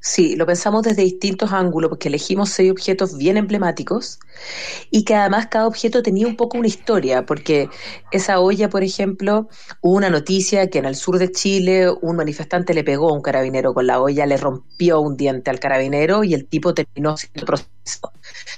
Sí, 0.00 0.36
lo 0.36 0.46
pensamos 0.46 0.82
desde 0.84 1.02
distintos 1.02 1.52
ángulos 1.52 1.88
porque 1.88 2.08
elegimos 2.08 2.50
seis 2.50 2.70
objetos 2.70 3.16
bien 3.18 3.36
emblemáticos 3.36 4.20
y 4.90 5.04
que 5.04 5.16
además 5.16 5.48
cada 5.48 5.66
objeto 5.66 6.02
tenía 6.02 6.28
un 6.28 6.36
poco 6.36 6.58
una 6.58 6.68
historia, 6.68 7.26
porque 7.26 7.70
esa 8.12 8.38
olla, 8.40 8.68
por 8.68 8.84
ejemplo, 8.84 9.48
hubo 9.80 9.96
una 9.96 10.08
noticia 10.10 10.70
que 10.70 10.78
en 10.78 10.84
el 10.84 10.94
sur 10.94 11.18
de 11.18 11.32
Chile 11.32 11.90
un 11.90 12.16
manifestante 12.16 12.72
le 12.74 12.84
pegó 12.84 13.10
a 13.10 13.14
un 13.14 13.22
carabinero 13.22 13.74
con 13.74 13.86
la 13.88 14.00
olla, 14.00 14.26
le 14.26 14.36
rompió 14.36 15.00
un 15.00 15.16
diente 15.16 15.50
al 15.50 15.58
carabinero 15.60 16.22
y 16.24 16.34
el 16.34 16.46
tipo 16.46 16.72
terminó 16.72 17.16
siendo 17.16 17.44
procesado. 17.44 18.12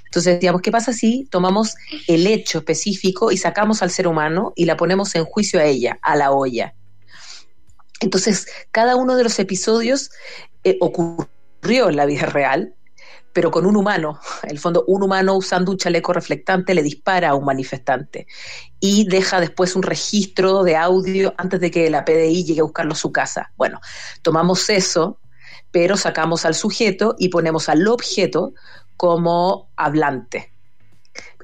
Entonces 0.07 0.35
decíamos, 0.35 0.63
¿qué 0.63 0.71
pasa 0.71 0.93
si 0.93 1.27
tomamos 1.31 1.77
el 2.09 2.27
hecho 2.27 2.59
específico 2.59 3.33
y 3.33 3.39
sacamos 3.39 3.83
al 3.83 3.91
ser 3.91 4.07
humano 4.09 4.53
y 4.55 4.67
la 4.67 4.77
ponemos 4.77 5.15
en 5.15 5.25
juicio 5.25 5.61
a 5.61 5.65
ella, 5.65 5.99
a 6.03 6.17
la 6.17 6.33
olla? 6.33 6.75
Entonces, 8.01 8.47
cada 8.71 8.97
uno 8.97 9.17
de 9.17 9.25
los 9.25 9.39
episodios 9.39 10.11
eh, 10.65 10.77
ocurrió 10.81 11.89
en 11.89 11.97
la 11.97 12.07
vida 12.07 12.27
real, 12.27 12.75
pero 13.33 13.51
con 13.51 13.67
un 13.67 13.77
humano. 13.77 14.19
En 14.43 14.51
el 14.51 14.59
fondo, 14.59 14.85
un 14.87 15.03
humano 15.03 15.35
usando 15.35 15.71
un 15.71 15.79
chaleco 15.79 16.13
reflectante 16.13 16.75
le 16.75 16.83
dispara 16.83 17.31
a 17.31 17.35
un 17.35 17.45
manifestante 17.45 18.27
y 18.81 19.07
deja 19.09 19.41
después 19.41 19.77
un 19.77 19.83
registro 19.83 20.63
de 20.63 20.77
audio 20.77 21.35
antes 21.37 21.61
de 21.61 21.71
que 21.71 21.91
la 21.91 22.05
PDI 22.05 22.45
llegue 22.45 22.61
a 22.61 22.65
buscarlo 22.65 22.93
a 22.93 22.97
su 22.97 23.13
casa. 23.13 23.53
Bueno, 23.57 23.81
tomamos 24.23 24.69
eso, 24.71 25.21
pero 25.71 25.97
sacamos 25.97 26.45
al 26.45 26.55
sujeto 26.55 27.15
y 27.19 27.29
ponemos 27.29 27.69
al 27.69 27.87
objeto 27.87 28.55
como 28.97 29.71
hablante. 29.77 30.53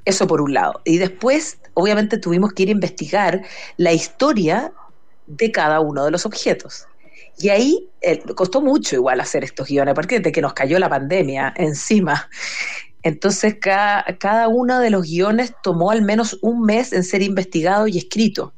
Eso 0.04 0.26
por 0.26 0.40
un 0.40 0.52
lado. 0.54 0.80
Y 0.84 0.99
después, 0.99 1.58
obviamente, 1.75 2.18
tuvimos 2.18 2.52
que 2.52 2.64
ir 2.64 2.68
a 2.68 2.73
investigar 2.73 3.42
la 3.76 3.92
historia 3.92 4.73
de 5.26 5.52
cada 5.52 5.81
uno 5.81 6.04
de 6.04 6.11
los 6.11 6.26
objetos. 6.26 6.87
Y 7.38 7.49
ahí 7.49 7.88
eh, 8.00 8.23
costó 8.35 8.61
mucho 8.61 8.95
igual 8.95 9.21
hacer 9.21 9.45
estos 9.45 9.69
guiones, 9.69 9.93
aparte 9.93 10.21
de 10.21 10.33
que 10.33 10.40
nos 10.40 10.54
cayó 10.54 10.78
la 10.78 10.88
pandemia 10.88 11.52
encima. 11.57 12.28
Entonces 13.02 13.57
cada, 13.61 14.04
cada 14.19 14.49
uno 14.49 14.81
de 14.81 14.90
los 14.90 15.02
guiones 15.02 15.52
tomó 15.62 15.90
al 15.90 16.02
menos 16.02 16.38
un 16.40 16.62
mes 16.62 16.93
en 16.93 17.04
ser 17.04 17.23
investigado 17.23 17.87
y 17.87 17.99
escrito. 17.99 18.54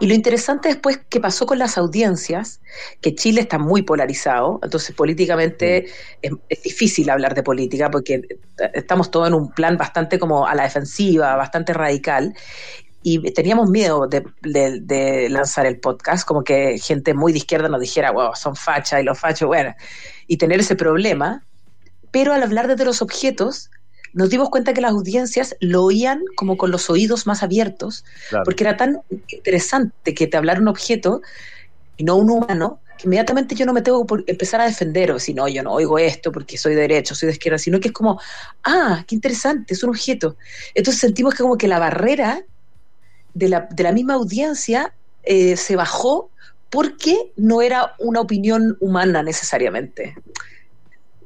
Y 0.00 0.06
lo 0.06 0.14
interesante 0.14 0.68
después 0.68 1.00
que 1.08 1.20
pasó 1.20 1.46
con 1.46 1.58
las 1.58 1.76
audiencias, 1.76 2.60
que 3.00 3.14
Chile 3.14 3.40
está 3.40 3.58
muy 3.58 3.82
polarizado, 3.82 4.60
entonces 4.62 4.94
políticamente 4.94 5.86
es, 6.22 6.32
es, 6.48 6.62
difícil 6.62 7.10
hablar 7.10 7.34
de 7.34 7.42
política 7.42 7.90
porque 7.90 8.22
estamos 8.74 9.10
todos 9.10 9.28
en 9.28 9.34
un 9.34 9.50
plan 9.50 9.76
bastante 9.76 10.18
como 10.18 10.46
a 10.46 10.54
la 10.54 10.64
defensiva, 10.64 11.34
bastante 11.36 11.72
radical, 11.72 12.34
y 13.08 13.20
teníamos 13.30 13.70
miedo 13.70 14.08
de, 14.08 15.28
lanzar 15.30 15.64
el 15.64 15.78
podcast, 15.78 16.26
como 16.26 16.42
que 16.42 16.76
gente 16.76 17.14
muy 17.14 17.30
de 17.30 17.38
izquierda 17.38 17.68
nos 17.68 17.80
dijera, 17.80 18.10
wow, 18.10 18.34
son 18.34 18.56
fachas 18.56 19.00
y 19.00 19.04
los 19.04 19.16
fachos, 19.16 19.46
bueno, 19.46 19.76
y 20.26 20.38
tener 20.38 20.58
ese 20.58 20.74
problema. 20.74 21.44
Pero 22.10 22.32
al 22.32 22.42
hablar 22.42 22.74
de 22.74 22.84
los 22.84 23.02
objetos, 23.02 23.70
nos 24.12 24.28
dimos 24.28 24.50
cuenta 24.50 24.74
que 24.74 24.80
las 24.80 24.90
audiencias 24.90 25.54
lo 25.60 25.84
oían 25.84 26.24
como 26.34 26.56
con 26.56 26.72
los 26.72 26.90
oídos 26.90 27.28
más 27.28 27.44
abiertos, 27.44 28.04
porque 28.44 28.64
era 28.64 28.76
tan 28.76 29.02
interesante 29.28 30.12
que 30.12 30.26
te 30.26 30.36
hablara 30.36 30.60
un 30.60 30.66
objeto 30.66 31.22
y 31.96 32.02
no 32.02 32.16
un 32.16 32.28
humano, 32.28 32.80
que 32.98 33.06
inmediatamente 33.06 33.54
yo 33.54 33.66
no 33.66 33.72
me 33.72 33.82
tengo 33.82 34.04
que 34.04 34.24
empezar 34.26 34.60
a 34.60 34.64
defender, 34.64 35.12
o 35.12 35.20
si 35.20 35.32
no, 35.32 35.46
yo 35.46 35.62
no 35.62 35.70
oigo 35.74 35.96
esto 36.00 36.32
porque 36.32 36.58
soy 36.58 36.74
de 36.74 36.80
derecha, 36.80 37.14
soy 37.14 37.28
de 37.28 37.34
izquierda, 37.34 37.58
sino 37.58 37.78
que 37.78 37.86
es 37.86 37.94
como, 37.94 38.20
ah, 38.64 39.04
qué 39.06 39.14
interesante, 39.14 39.74
es 39.74 39.84
un 39.84 39.90
objeto. 39.90 40.36
Entonces 40.74 41.00
sentimos 41.00 41.36
que 41.36 41.44
como 41.44 41.56
que 41.56 41.68
la 41.68 41.78
barrera 41.78 42.42
de 43.36 43.50
la, 43.50 43.68
de 43.70 43.82
la 43.82 43.92
misma 43.92 44.14
audiencia 44.14 44.94
eh, 45.22 45.56
se 45.56 45.76
bajó 45.76 46.30
porque 46.70 47.32
no 47.36 47.60
era 47.60 47.94
una 47.98 48.20
opinión 48.20 48.76
humana 48.80 49.22
necesariamente 49.22 50.16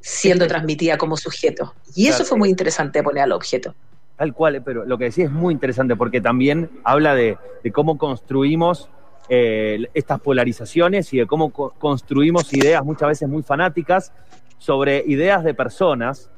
siendo 0.00 0.46
transmitida 0.46 0.98
como 0.98 1.16
sujeto. 1.16 1.74
Y 1.94 2.08
eso 2.08 2.24
fue 2.24 2.38
muy 2.38 2.48
interesante 2.48 3.02
poner 3.02 3.24
al 3.24 3.32
objeto. 3.32 3.74
Tal 4.16 4.32
cual, 4.32 4.62
pero 4.64 4.84
lo 4.84 4.98
que 4.98 5.04
decía 5.04 5.26
es 5.26 5.30
muy 5.30 5.52
interesante 5.52 5.94
porque 5.94 6.20
también 6.20 6.70
habla 6.82 7.14
de, 7.14 7.38
cómo 7.72 7.96
construimos 7.96 8.88
eh, 9.28 9.86
estas 9.94 10.20
polarizaciones 10.20 11.12
y 11.12 11.18
de 11.18 11.26
cómo 11.26 11.50
construimos 11.50 12.52
ideas 12.52 12.84
muchas 12.84 13.08
veces 13.08 13.28
muy 13.28 13.42
fanáticas 13.42 14.12
sobre 14.58 15.04
ideas 15.06 15.44
de 15.44 15.54
personas 15.54 16.30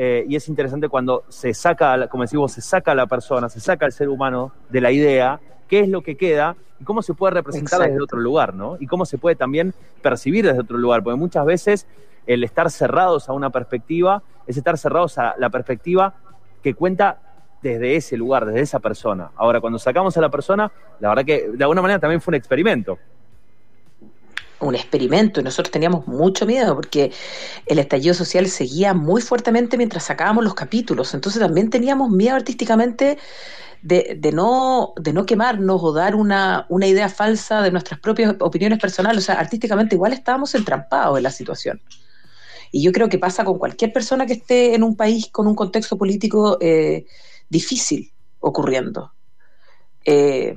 eh, 0.00 0.24
y 0.28 0.36
es 0.36 0.48
interesante 0.48 0.88
cuando 0.88 1.24
se 1.28 1.52
saca, 1.52 2.06
como 2.06 2.22
decimos, 2.22 2.52
se 2.52 2.60
saca 2.60 2.92
a 2.92 2.94
la 2.94 3.06
persona, 3.08 3.48
se 3.48 3.58
saca 3.58 3.84
al 3.84 3.90
ser 3.90 4.08
humano 4.08 4.52
de 4.70 4.80
la 4.80 4.92
idea, 4.92 5.40
qué 5.66 5.80
es 5.80 5.88
lo 5.88 6.02
que 6.02 6.16
queda 6.16 6.54
y 6.78 6.84
cómo 6.84 7.02
se 7.02 7.14
puede 7.14 7.34
representar 7.34 7.80
desde 7.80 8.00
otro 8.00 8.20
lugar, 8.20 8.54
¿no? 8.54 8.76
Y 8.78 8.86
cómo 8.86 9.04
se 9.04 9.18
puede 9.18 9.34
también 9.34 9.74
percibir 10.00 10.46
desde 10.46 10.60
otro 10.60 10.78
lugar, 10.78 11.02
porque 11.02 11.18
muchas 11.18 11.44
veces 11.44 11.88
el 12.28 12.44
estar 12.44 12.70
cerrados 12.70 13.28
a 13.28 13.32
una 13.32 13.50
perspectiva 13.50 14.22
es 14.46 14.56
estar 14.56 14.78
cerrados 14.78 15.18
a 15.18 15.34
la 15.36 15.50
perspectiva 15.50 16.14
que 16.62 16.74
cuenta 16.74 17.18
desde 17.60 17.96
ese 17.96 18.16
lugar, 18.16 18.46
desde 18.46 18.60
esa 18.60 18.78
persona. 18.78 19.32
Ahora, 19.34 19.60
cuando 19.60 19.80
sacamos 19.80 20.16
a 20.16 20.20
la 20.20 20.28
persona, 20.28 20.70
la 21.00 21.08
verdad 21.08 21.24
que 21.24 21.48
de 21.48 21.64
alguna 21.64 21.82
manera 21.82 21.98
también 21.98 22.20
fue 22.20 22.30
un 22.30 22.36
experimento 22.36 23.00
un 24.60 24.74
experimento 24.74 25.40
y 25.40 25.44
nosotros 25.44 25.70
teníamos 25.70 26.06
mucho 26.06 26.46
miedo 26.46 26.74
porque 26.74 27.12
el 27.66 27.78
estallido 27.78 28.14
social 28.14 28.48
seguía 28.48 28.94
muy 28.94 29.22
fuertemente 29.22 29.76
mientras 29.76 30.04
sacábamos 30.04 30.44
los 30.44 30.54
capítulos. 30.54 31.14
Entonces 31.14 31.40
también 31.40 31.70
teníamos 31.70 32.10
miedo 32.10 32.36
artísticamente 32.36 33.18
de, 33.82 34.30
no, 34.32 34.92
de 34.96 35.12
no 35.12 35.24
quemarnos 35.24 35.80
o 35.82 35.92
dar 35.92 36.16
una, 36.16 36.66
una, 36.68 36.86
idea 36.86 37.08
falsa 37.08 37.62
de 37.62 37.70
nuestras 37.70 38.00
propias 38.00 38.34
opiniones 38.40 38.78
personales. 38.78 39.24
O 39.24 39.26
sea, 39.26 39.36
artísticamente 39.36 39.94
igual 39.94 40.12
estábamos 40.12 40.54
entrampados 40.54 41.16
en 41.16 41.22
la 41.22 41.30
situación. 41.30 41.80
Y 42.70 42.82
yo 42.82 42.92
creo 42.92 43.08
que 43.08 43.18
pasa 43.18 43.44
con 43.44 43.58
cualquier 43.58 43.92
persona 43.92 44.26
que 44.26 44.34
esté 44.34 44.74
en 44.74 44.82
un 44.82 44.96
país 44.96 45.28
con 45.30 45.46
un 45.46 45.54
contexto 45.54 45.96
político 45.96 46.58
eh, 46.60 47.06
difícil 47.48 48.12
ocurriendo. 48.40 49.12
Eh, 50.04 50.54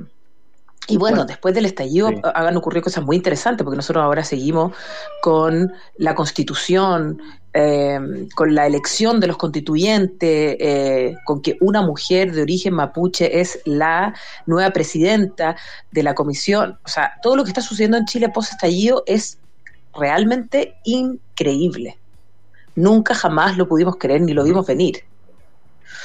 y 0.87 0.97
bueno, 0.97 1.25
después 1.25 1.53
del 1.53 1.65
estallido 1.65 2.09
han 2.33 2.57
ocurrido 2.57 2.83
cosas 2.83 3.05
muy 3.05 3.15
interesantes, 3.15 3.63
porque 3.63 3.77
nosotros 3.77 4.03
ahora 4.03 4.23
seguimos 4.23 4.73
con 5.21 5.71
la 5.97 6.15
constitución, 6.15 7.21
em, 7.53 8.27
con 8.29 8.55
la 8.55 8.65
elección 8.65 9.19
de 9.19 9.27
los 9.27 9.37
constituyentes, 9.37 10.57
eh, 10.59 11.15
con 11.23 11.41
que 11.41 11.57
una 11.61 11.81
mujer 11.81 12.31
de 12.33 12.41
origen 12.41 12.73
mapuche 12.73 13.39
es 13.39 13.59
la 13.65 14.15
nueva 14.47 14.71
presidenta 14.71 15.55
de 15.91 16.03
la 16.03 16.15
comisión. 16.15 16.79
O 16.83 16.89
sea, 16.89 17.13
todo 17.21 17.35
lo 17.35 17.43
que 17.43 17.51
está 17.51 17.61
sucediendo 17.61 17.97
en 17.97 18.05
Chile 18.05 18.29
post 18.29 18.53
estallido 18.53 19.03
es 19.05 19.37
realmente 19.93 20.75
increíble. 20.83 21.97
Nunca 22.75 23.13
jamás 23.13 23.55
lo 23.55 23.67
pudimos 23.67 23.97
creer 23.97 24.21
ni 24.21 24.33
lo 24.33 24.43
vimos 24.43 24.65
venir. 24.65 25.03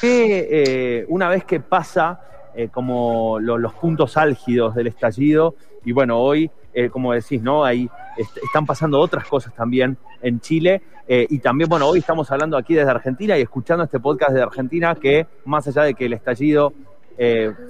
Que 0.02 0.48
eh, 0.50 1.06
una 1.08 1.28
vez 1.28 1.44
que 1.44 1.60
pasa 1.60 2.20
eh, 2.56 2.68
como 2.72 3.38
los 3.38 3.74
puntos 3.74 4.16
álgidos 4.16 4.74
del 4.74 4.86
estallido. 4.86 5.54
Y 5.84 5.92
bueno, 5.92 6.18
hoy, 6.18 6.50
eh, 6.72 6.88
como 6.88 7.12
decís, 7.12 7.42
¿no? 7.42 7.64
Ahí 7.64 7.86
están 8.16 8.64
pasando 8.64 8.98
otras 8.98 9.26
cosas 9.26 9.54
también 9.54 9.98
en 10.22 10.40
Chile. 10.40 10.80
Eh, 11.06 11.26
y 11.28 11.38
también, 11.40 11.68
bueno, 11.68 11.86
hoy 11.86 11.98
estamos 11.98 12.30
hablando 12.32 12.56
aquí 12.56 12.74
desde 12.74 12.90
Argentina 12.90 13.36
y 13.36 13.42
escuchando 13.42 13.84
este 13.84 14.00
podcast 14.00 14.32
de 14.32 14.40
Argentina 14.42 14.94
que 14.94 15.26
más 15.44 15.68
allá 15.68 15.82
de 15.82 15.92
que 15.92 16.06
el 16.06 16.14
estallido 16.14 16.72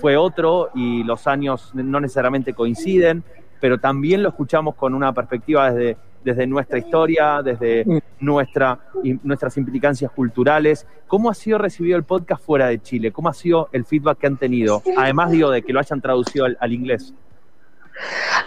fue 0.01 0.17
otro 0.17 0.71
y 0.75 1.05
los 1.05 1.29
años 1.29 1.71
no 1.73 2.01
necesariamente 2.01 2.53
coinciden, 2.53 3.23
pero 3.61 3.79
también 3.79 4.25
lo 4.25 4.31
escuchamos 4.31 4.75
con 4.75 4.93
una 4.93 5.13
perspectiva 5.13 5.71
desde 5.71 5.97
desde 6.27 6.45
nuestra 6.45 6.79
historia, 6.79 7.41
desde 7.41 7.87
nuestra, 8.19 8.81
nuestras 9.23 9.57
implicancias 9.57 10.11
culturales. 10.11 10.85
¿Cómo 11.07 11.31
ha 11.31 11.35
sido 11.35 11.57
recibido 11.57 11.97
el 11.97 12.03
podcast 12.03 12.43
fuera 12.43 12.67
de 12.67 12.83
Chile? 12.83 13.13
¿Cómo 13.13 13.29
ha 13.29 13.35
sido 13.35 13.69
el 13.71 13.85
feedback 13.85 14.19
que 14.19 14.27
han 14.27 14.37
tenido? 14.37 14.83
Además, 14.97 15.31
digo, 15.31 15.51
de 15.51 15.63
que 15.63 15.73
lo 15.73 15.79
hayan 15.79 16.01
traducido 16.01 16.47
al, 16.59 16.73
inglés. 16.73 17.15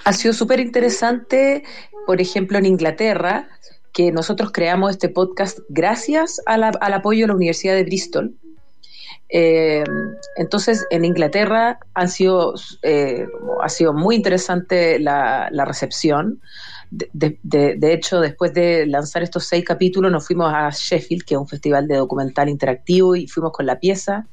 Ha 0.03 0.11
sido 0.11 0.33
súper 0.33 0.59
interesante, 0.59 1.63
por 2.05 2.19
ejemplo, 2.19 2.57
en 2.57 2.65
Inglaterra, 2.65 3.47
que 3.93 4.11
nosotros 4.11 4.51
creamos 4.51 4.91
este 4.91 5.07
podcast 5.07 5.59
gracias 5.69 6.41
al 6.45 6.93
apoyo 6.93 7.21
de 7.21 7.27
la 7.27 7.35
Universidad 7.35 7.75
de 7.75 7.83
Bristol. 7.85 8.35
Eh, 9.29 9.83
entonces, 10.35 10.85
en 10.89 11.05
Inglaterra 11.05 11.79
han 11.93 12.09
sido, 12.09 12.55
eh, 12.81 13.25
ha 13.61 13.69
sido 13.69 13.93
muy 13.93 14.15
interesante 14.15 14.99
la, 14.99 15.47
la 15.51 15.65
recepción. 15.65 16.41
De, 16.91 17.93
hecho, 17.93 18.19
después 18.19 18.53
de 18.53 18.87
lanzar 18.87 19.21
estos 19.21 19.45
seis 19.45 19.63
capítulos, 19.63 20.11
nos 20.11 20.25
fuimos 20.25 20.51
a 20.53 20.69
Sheffield, 20.71 21.23
que 21.23 21.35
es 21.35 21.39
un 21.39 21.47
festival 21.47 21.87
de 21.87 21.97
documental 21.97 22.49
interactivo, 22.49 23.15
y 23.15 23.27
fuimos 23.27 23.51
con 23.51 23.65
la 23.65 23.79
pieza, 23.79 24.27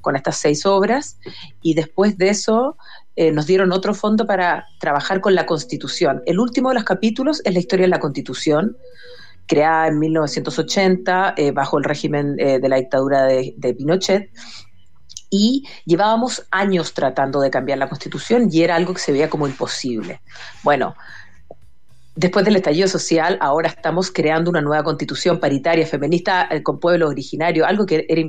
con 0.00 0.16
estas 0.16 0.36
seis 0.36 0.66
obras, 0.66 1.18
y 1.62 1.74
después 1.74 2.18
de 2.18 2.30
eso 2.30 2.76
eh, 3.14 3.30
nos 3.30 3.46
dieron 3.46 3.70
otro 3.70 3.94
fondo 3.94 4.26
para 4.26 4.66
trabajar 4.80 5.20
con 5.20 5.34
la 5.34 5.46
Constitución. 5.46 6.22
El 6.26 6.40
último 6.40 6.70
de 6.70 6.76
los 6.76 6.84
capítulos 6.84 7.42
es 7.44 7.52
la 7.52 7.60
historia 7.60 7.84
de 7.84 7.90
la 7.90 8.00
Constitución, 8.00 8.76
creada 9.46 9.88
en 9.88 9.98
1980 9.98 11.34
eh, 11.36 11.52
bajo 11.52 11.78
el 11.78 11.84
régimen 11.84 12.36
eh, 12.38 12.58
de 12.58 12.68
la 12.68 12.76
dictadura 12.76 13.24
de, 13.24 13.54
de 13.56 13.74
Pinochet, 13.74 14.30
y 15.30 15.64
llevábamos 15.84 16.46
años 16.50 16.92
tratando 16.92 17.40
de 17.40 17.50
cambiar 17.50 17.78
la 17.78 17.88
constitución 17.88 18.48
y 18.50 18.62
era 18.62 18.74
algo 18.74 18.92
que 18.92 19.00
se 19.00 19.12
veía 19.12 19.30
como 19.30 19.46
imposible. 19.46 20.20
Bueno, 20.64 20.96
Después 22.16 22.44
del 22.44 22.56
estallido 22.56 22.88
social, 22.88 23.38
ahora 23.40 23.68
estamos 23.68 24.10
creando 24.10 24.50
una 24.50 24.60
nueva 24.60 24.82
constitución 24.82 25.38
paritaria, 25.38 25.86
feminista, 25.86 26.48
eh, 26.50 26.60
con 26.60 26.80
pueblos 26.80 27.08
originarios, 27.08 27.66
algo 27.68 27.86
que 27.86 28.04
era 28.08 28.20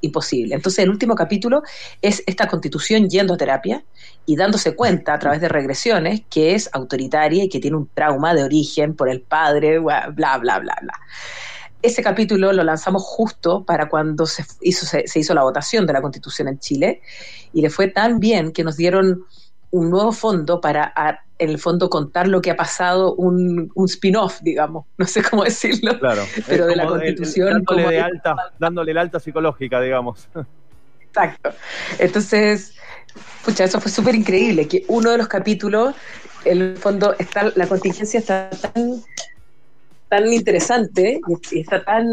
imposible. 0.00 0.54
Entonces, 0.54 0.82
el 0.82 0.88
último 0.88 1.14
capítulo 1.14 1.62
es 2.00 2.22
esta 2.26 2.48
constitución 2.48 3.10
yendo 3.10 3.34
a 3.34 3.36
terapia 3.36 3.84
y 4.24 4.36
dándose 4.36 4.74
cuenta 4.74 5.12
a 5.12 5.18
través 5.18 5.42
de 5.42 5.48
regresiones 5.48 6.22
que 6.30 6.54
es 6.54 6.70
autoritaria 6.72 7.44
y 7.44 7.48
que 7.50 7.60
tiene 7.60 7.76
un 7.76 7.90
trauma 7.92 8.32
de 8.32 8.42
origen 8.42 8.96
por 8.96 9.10
el 9.10 9.20
padre, 9.20 9.80
bla, 9.80 10.08
bla, 10.08 10.38
bla, 10.38 10.58
bla. 10.58 10.94
Ese 11.82 12.02
capítulo 12.02 12.54
lo 12.54 12.64
lanzamos 12.64 13.02
justo 13.04 13.64
para 13.64 13.90
cuando 13.90 14.24
se 14.24 14.44
hizo 14.62 15.34
la 15.34 15.42
votación 15.42 15.86
de 15.86 15.92
la 15.92 16.00
constitución 16.00 16.48
en 16.48 16.58
Chile 16.58 17.02
y 17.52 17.60
le 17.60 17.68
fue 17.68 17.88
tan 17.88 18.18
bien 18.18 18.50
que 18.52 18.64
nos 18.64 18.78
dieron 18.78 19.26
un 19.70 19.90
nuevo 19.90 20.12
fondo 20.12 20.60
para, 20.60 20.92
en 21.38 21.50
el 21.50 21.58
fondo, 21.58 21.90
contar 21.90 22.28
lo 22.28 22.40
que 22.40 22.50
ha 22.50 22.56
pasado, 22.56 23.14
un, 23.14 23.70
un 23.74 23.84
spin-off, 23.86 24.40
digamos, 24.42 24.86
no 24.98 25.06
sé 25.06 25.22
cómo 25.22 25.44
decirlo, 25.44 25.98
claro. 25.98 26.22
pero 26.46 26.66
de 26.66 26.76
la 26.76 26.86
Constitución. 26.86 27.52
dándole, 27.52 27.64
como 27.64 27.90
de 27.90 28.00
alta, 28.00 28.36
dándole 28.58 28.94
la 28.94 29.00
alta 29.02 29.20
psicológica, 29.20 29.80
digamos. 29.80 30.28
Exacto. 31.00 31.50
Entonces, 31.98 32.74
pucha, 33.44 33.64
eso 33.64 33.80
fue 33.80 33.90
súper 33.90 34.14
increíble, 34.14 34.66
que 34.68 34.84
uno 34.88 35.10
de 35.10 35.18
los 35.18 35.28
capítulos, 35.28 35.94
en 36.44 36.62
el 36.62 36.76
fondo, 36.76 37.14
está, 37.18 37.52
la 37.54 37.66
contingencia 37.66 38.20
está 38.20 38.50
tan 38.50 39.02
tan 40.08 40.32
interesante 40.32 41.20
y 41.50 41.60
está 41.60 41.84
tan 41.84 42.06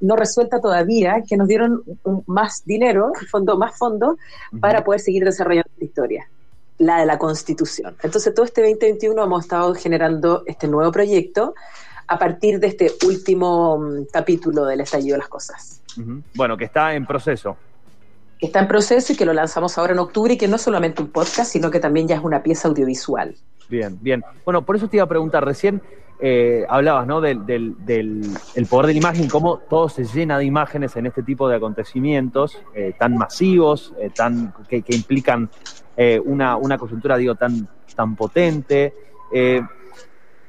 no 0.00 0.16
resuelta 0.16 0.60
todavía 0.60 1.22
que 1.26 1.36
nos 1.36 1.48
dieron 1.48 1.82
más 2.26 2.62
dinero, 2.64 3.12
fondo, 3.30 3.56
más 3.56 3.76
fondos, 3.78 4.16
para 4.60 4.84
poder 4.84 5.00
seguir 5.00 5.24
desarrollando 5.24 5.70
la 5.78 5.84
historia, 5.84 6.30
la 6.78 7.00
de 7.00 7.06
la 7.06 7.18
Constitución. 7.18 7.96
Entonces, 8.02 8.34
todo 8.34 8.44
este 8.44 8.62
2021 8.62 9.22
hemos 9.22 9.44
estado 9.44 9.74
generando 9.74 10.42
este 10.46 10.68
nuevo 10.68 10.90
proyecto 10.92 11.54
a 12.06 12.18
partir 12.18 12.58
de 12.60 12.68
este 12.68 12.92
último 13.06 13.78
mm, 13.78 14.06
capítulo 14.12 14.64
del 14.64 14.80
estallido 14.80 15.14
de 15.14 15.18
las 15.18 15.28
cosas. 15.28 15.82
Bueno, 16.34 16.56
que 16.56 16.64
está 16.64 16.94
en 16.94 17.04
proceso. 17.06 17.56
Que 18.38 18.46
está 18.46 18.60
en 18.60 18.68
proceso 18.68 19.12
y 19.12 19.16
que 19.16 19.24
lo 19.24 19.32
lanzamos 19.32 19.76
ahora 19.78 19.92
en 19.92 19.98
octubre 19.98 20.34
y 20.34 20.38
que 20.38 20.46
no 20.46 20.56
es 20.56 20.62
solamente 20.62 21.02
un 21.02 21.08
podcast, 21.08 21.50
sino 21.50 21.70
que 21.70 21.80
también 21.80 22.06
ya 22.06 22.14
es 22.14 22.22
una 22.22 22.42
pieza 22.42 22.68
audiovisual. 22.68 23.34
Bien, 23.68 23.98
bien. 24.00 24.24
Bueno, 24.44 24.64
por 24.64 24.76
eso 24.76 24.88
te 24.88 24.96
iba 24.96 25.04
a 25.04 25.08
preguntar, 25.08 25.44
recién 25.44 25.82
eh, 26.20 26.66
hablabas 26.68 27.06
¿no? 27.06 27.20
del, 27.20 27.44
el 27.46 28.66
poder 28.66 28.86
de 28.86 28.92
la 28.92 28.98
imagen, 28.98 29.28
cómo 29.28 29.58
todo 29.58 29.88
se 29.88 30.04
llena 30.04 30.38
de 30.38 30.44
imágenes 30.44 30.96
en 30.96 31.06
este 31.06 31.22
tipo 31.22 31.48
de 31.48 31.56
acontecimientos 31.56 32.58
eh, 32.74 32.92
tan 32.98 33.16
masivos, 33.16 33.92
eh, 34.00 34.10
tan, 34.14 34.52
que, 34.68 34.82
implican 34.88 35.48
una, 36.24 36.56
una 36.56 36.78
coyuntura 36.78 37.16
digo, 37.16 37.34
tan, 37.34 37.68
tan 37.94 38.14
potente. 38.14 38.94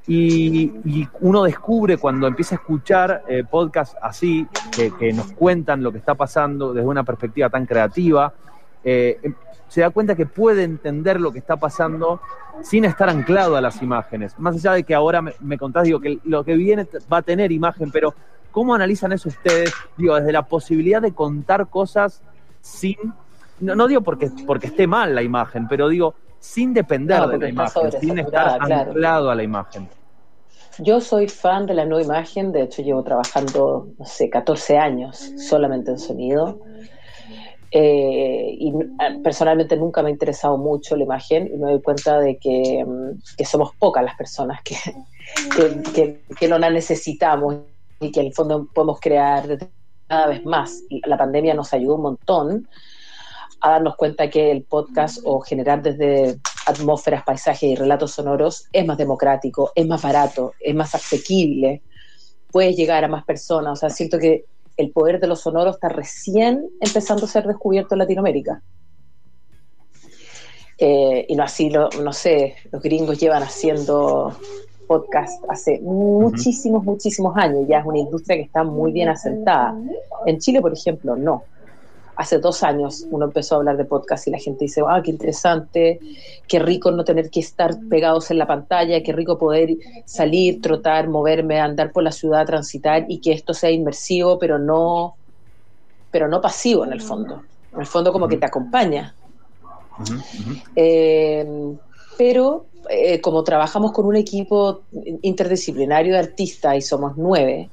Y, 0.08 1.08
uno 1.22 1.44
descubre 1.44 1.98
cuando 1.98 2.28
empieza 2.28 2.56
a 2.56 2.58
escuchar 2.58 3.24
podcasts 3.50 3.96
así, 4.02 4.48
que, 4.76 4.92
que, 4.92 5.14
nos 5.14 5.32
cuentan 5.34 5.84
lo 5.84 5.92
que 5.92 5.98
está 5.98 6.16
pasando 6.16 6.74
desde 6.74 6.88
una 6.88 7.04
perspectiva 7.04 7.50
tan 7.50 7.66
creativa, 7.66 8.34
se 9.70 9.82
da 9.82 9.92
cuenta 9.92 10.16
que 10.16 10.26
puede 10.26 10.64
entender 10.64 11.22
lo 11.22 11.32
que 11.32 11.40
está 11.40 11.56
pasando 11.58 12.20
sin 12.62 12.86
estar 12.86 13.10
anclado 13.10 13.56
a 13.56 13.62
las 13.62 13.82
imágenes. 13.82 14.38
Más 14.38 14.56
allá 14.56 14.74
de 14.74 14.84
que 14.84 14.94
ahora 14.94 15.22
me, 15.22 15.58
contás, 15.58 15.84
digo, 15.84 16.00
que 16.00 16.20
lo 16.26 16.44
que 16.44 16.56
viene 16.56 16.88
va 17.12 17.18
a 17.18 17.22
tener 17.22 17.52
imagen, 17.52 17.92
pero 17.92 18.14
¿cómo 18.52 18.74
analizan 18.74 19.12
eso 19.12 19.30
ustedes? 19.30 19.74
Digo, 19.96 20.16
desde 20.16 20.32
la 20.32 20.44
posibilidad 20.44 21.02
de 21.02 21.14
contar 21.14 21.68
cosas 21.68 22.22
sin, 22.62 22.98
no, 23.60 23.88
digo 23.88 24.02
porque, 24.02 24.30
porque 24.46 24.68
esté 24.68 24.88
mal 24.88 25.16
la 25.16 25.22
imagen, 25.22 25.68
pero 25.68 25.90
digo, 25.90 26.16
sin 26.40 26.74
depender 26.74 27.26
de 27.28 27.38
la 27.38 27.50
imagen, 27.50 27.92
sin 28.00 28.20
estar 28.20 28.60
anclado 28.62 29.30
a 29.30 29.36
la 29.36 29.44
imagen. 29.44 29.90
Yo 30.80 31.02
soy 31.02 31.28
fan 31.28 31.66
de 31.66 31.74
la 31.74 31.86
nueva 31.86 32.04
imagen, 32.04 32.54
de 32.54 32.64
hecho 32.64 32.82
llevo 32.82 33.04
trabajando, 33.04 33.90
no 33.98 34.06
sé, 34.06 34.30
14 34.30 34.78
años 34.78 35.32
solamente 35.38 35.92
en 35.92 36.00
sonido. 36.00 36.60
Eh, 37.72 38.56
y 38.58 38.70
eh, 38.70 39.20
personalmente 39.24 39.78
nunca 39.78 40.02
me 40.02 40.10
ha 40.10 40.12
interesado 40.12 40.58
mucho 40.58 40.96
la 40.96 41.04
imagen 41.04 41.48
y 41.54 41.58
me 41.58 41.72
doy 41.72 41.82
cuenta 41.84 42.20
de 42.20 42.40
que, 42.40 42.84
mm, 42.84 43.44
somos 43.44 43.76
pocas 43.76 44.04
las 44.04 44.16
personas 44.16 44.62
que, 44.64 44.76
que, 45.94 46.22
que, 46.36 46.48
no 46.48 46.58
la 46.58 46.72
necesitamos 46.72 47.58
y 48.00 48.12
que 48.12 48.22
en 48.22 48.28
el 48.28 48.34
fondo 48.34 48.68
podemos 48.74 49.00
crear 49.00 49.60
cada 50.08 50.28
vez 50.28 50.44
más. 50.46 50.82
Y 50.90 51.08
la 51.08 51.18
pandemia 51.18 51.54
nos 51.54 51.74
ayudó 51.74 51.96
un 51.96 52.02
montón 52.02 52.68
a 53.62 53.72
darnos 53.72 53.96
cuenta 53.96 54.30
que 54.30 54.52
el 54.52 54.64
podcast 54.64 55.20
o 55.24 55.40
generar 55.42 55.82
desde 55.82 56.40
atmósferas, 56.66 57.24
paisajes 57.24 57.64
y 57.64 57.76
relatos 57.76 58.12
sonoros 58.12 58.68
es 58.72 58.86
más 58.86 58.98
democrático, 58.98 59.72
es 59.76 59.88
más 59.88 60.02
barato, 60.02 60.54
es 60.60 60.76
más 60.76 60.94
asequible, 60.96 61.82
puede 62.52 62.74
llegar 62.74 63.04
a 63.04 63.08
más 63.08 63.26
personas. 63.26 63.74
O 63.74 63.76
sea, 63.76 63.90
siento 63.90 64.20
que 64.20 64.46
el 64.78 64.92
poder 64.92 65.20
de 65.20 65.28
los 65.28 65.42
sonoros 65.42 65.76
está 65.76 65.90
recién 65.90 66.70
empezando 66.80 67.26
a 67.26 67.30
ser 67.30 67.46
descubierto 67.46 67.96
en 67.96 68.00
Latinoamérica. 68.00 68.62
Eh, 70.78 71.26
y 71.28 71.36
no 71.36 71.44
así, 71.44 71.70
lo, 71.70 71.90
no 72.02 72.14
sé, 72.14 72.56
los 72.72 72.82
gringos 72.82 73.20
llevan 73.20 73.44
haciendo 73.44 74.34
podcast 74.88 75.44
hace 75.50 75.80
muchísimos, 75.82 76.84
muchísimos 76.86 77.36
años. 77.36 77.68
Ya 77.68 77.80
es 77.80 77.86
una 77.86 78.00
industria 78.00 78.38
que 78.38 78.44
está 78.44 78.64
muy 78.64 78.94
bien 78.94 79.10
asentada. 79.10 79.76
En 80.26 80.40
Chile, 80.40 80.62
por 80.62 80.72
ejemplo, 80.72 81.18
no 81.18 81.44
hace 82.20 82.38
dos 82.38 82.64
años 82.64 83.06
uno 83.12 83.26
empezó 83.28 83.56
a 83.56 83.58
hablar 83.60 83.78
de 83.78 83.86
podcast 83.86 84.28
y 84.28 84.32
la 84.32 84.40
gente 84.40 84.66
dice, 84.66 84.82
ah, 84.86 85.02
qué 85.02 85.10
interesante, 85.10 86.02
qué 86.50 86.60
rico 86.60 86.92
no 86.92 87.06
tener 87.06 87.30
que 87.30 87.40
estar 87.40 87.74
pegados 87.90 88.30
en 88.30 88.38
la 88.38 88.46
pantalla, 88.46 89.02
qué 89.02 89.14
rico 89.14 89.38
poder 89.38 89.78
salir, 90.04 90.62
trotar, 90.62 91.08
moverme, 91.08 91.62
andar 91.62 91.94
por 91.94 92.04
la 92.04 92.12
ciudad, 92.12 92.46
transitar 92.46 93.06
y 93.08 93.20
que 93.22 93.32
esto 93.32 93.54
sea 93.54 93.72
inmersivo, 93.72 94.38
pero 94.38 94.60
no, 94.60 95.16
pero 96.12 96.28
no 96.28 96.42
pasivo 96.42 96.84
en 96.84 96.92
el 96.92 97.00
fondo. 97.00 97.42
En 97.72 97.80
el 97.80 97.88
fondo 97.88 98.12
como 98.12 98.28
que 98.28 98.36
te 98.36 98.48
acompaña. 98.48 99.16
Eh, 100.76 101.48
pero 102.18 102.66
eh, 102.90 103.22
como 103.22 103.46
trabajamos 103.46 103.94
con 103.94 104.06
un 104.06 104.18
equipo 104.18 104.82
interdisciplinario 105.22 106.12
de 106.12 106.20
artistas 106.20 106.76
y 106.76 106.82
somos 106.82 107.14
nueve, 107.16 107.70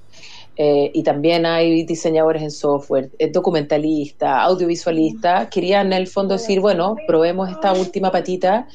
eh, 0.58 0.90
y 0.94 1.02
también 1.02 1.44
hay 1.44 1.84
diseñadores 1.84 2.42
en 2.42 2.50
software, 2.50 3.10
eh, 3.18 3.30
documentalistas, 3.30 4.30
audiovisualistas, 4.40 5.48
querían 5.48 5.88
en 5.88 5.92
el 5.92 6.06
fondo 6.06 6.34
decir, 6.34 6.60
bueno, 6.60 6.96
probemos 7.06 7.50
esta 7.50 7.74
última 7.74 8.10
patita, 8.10 8.66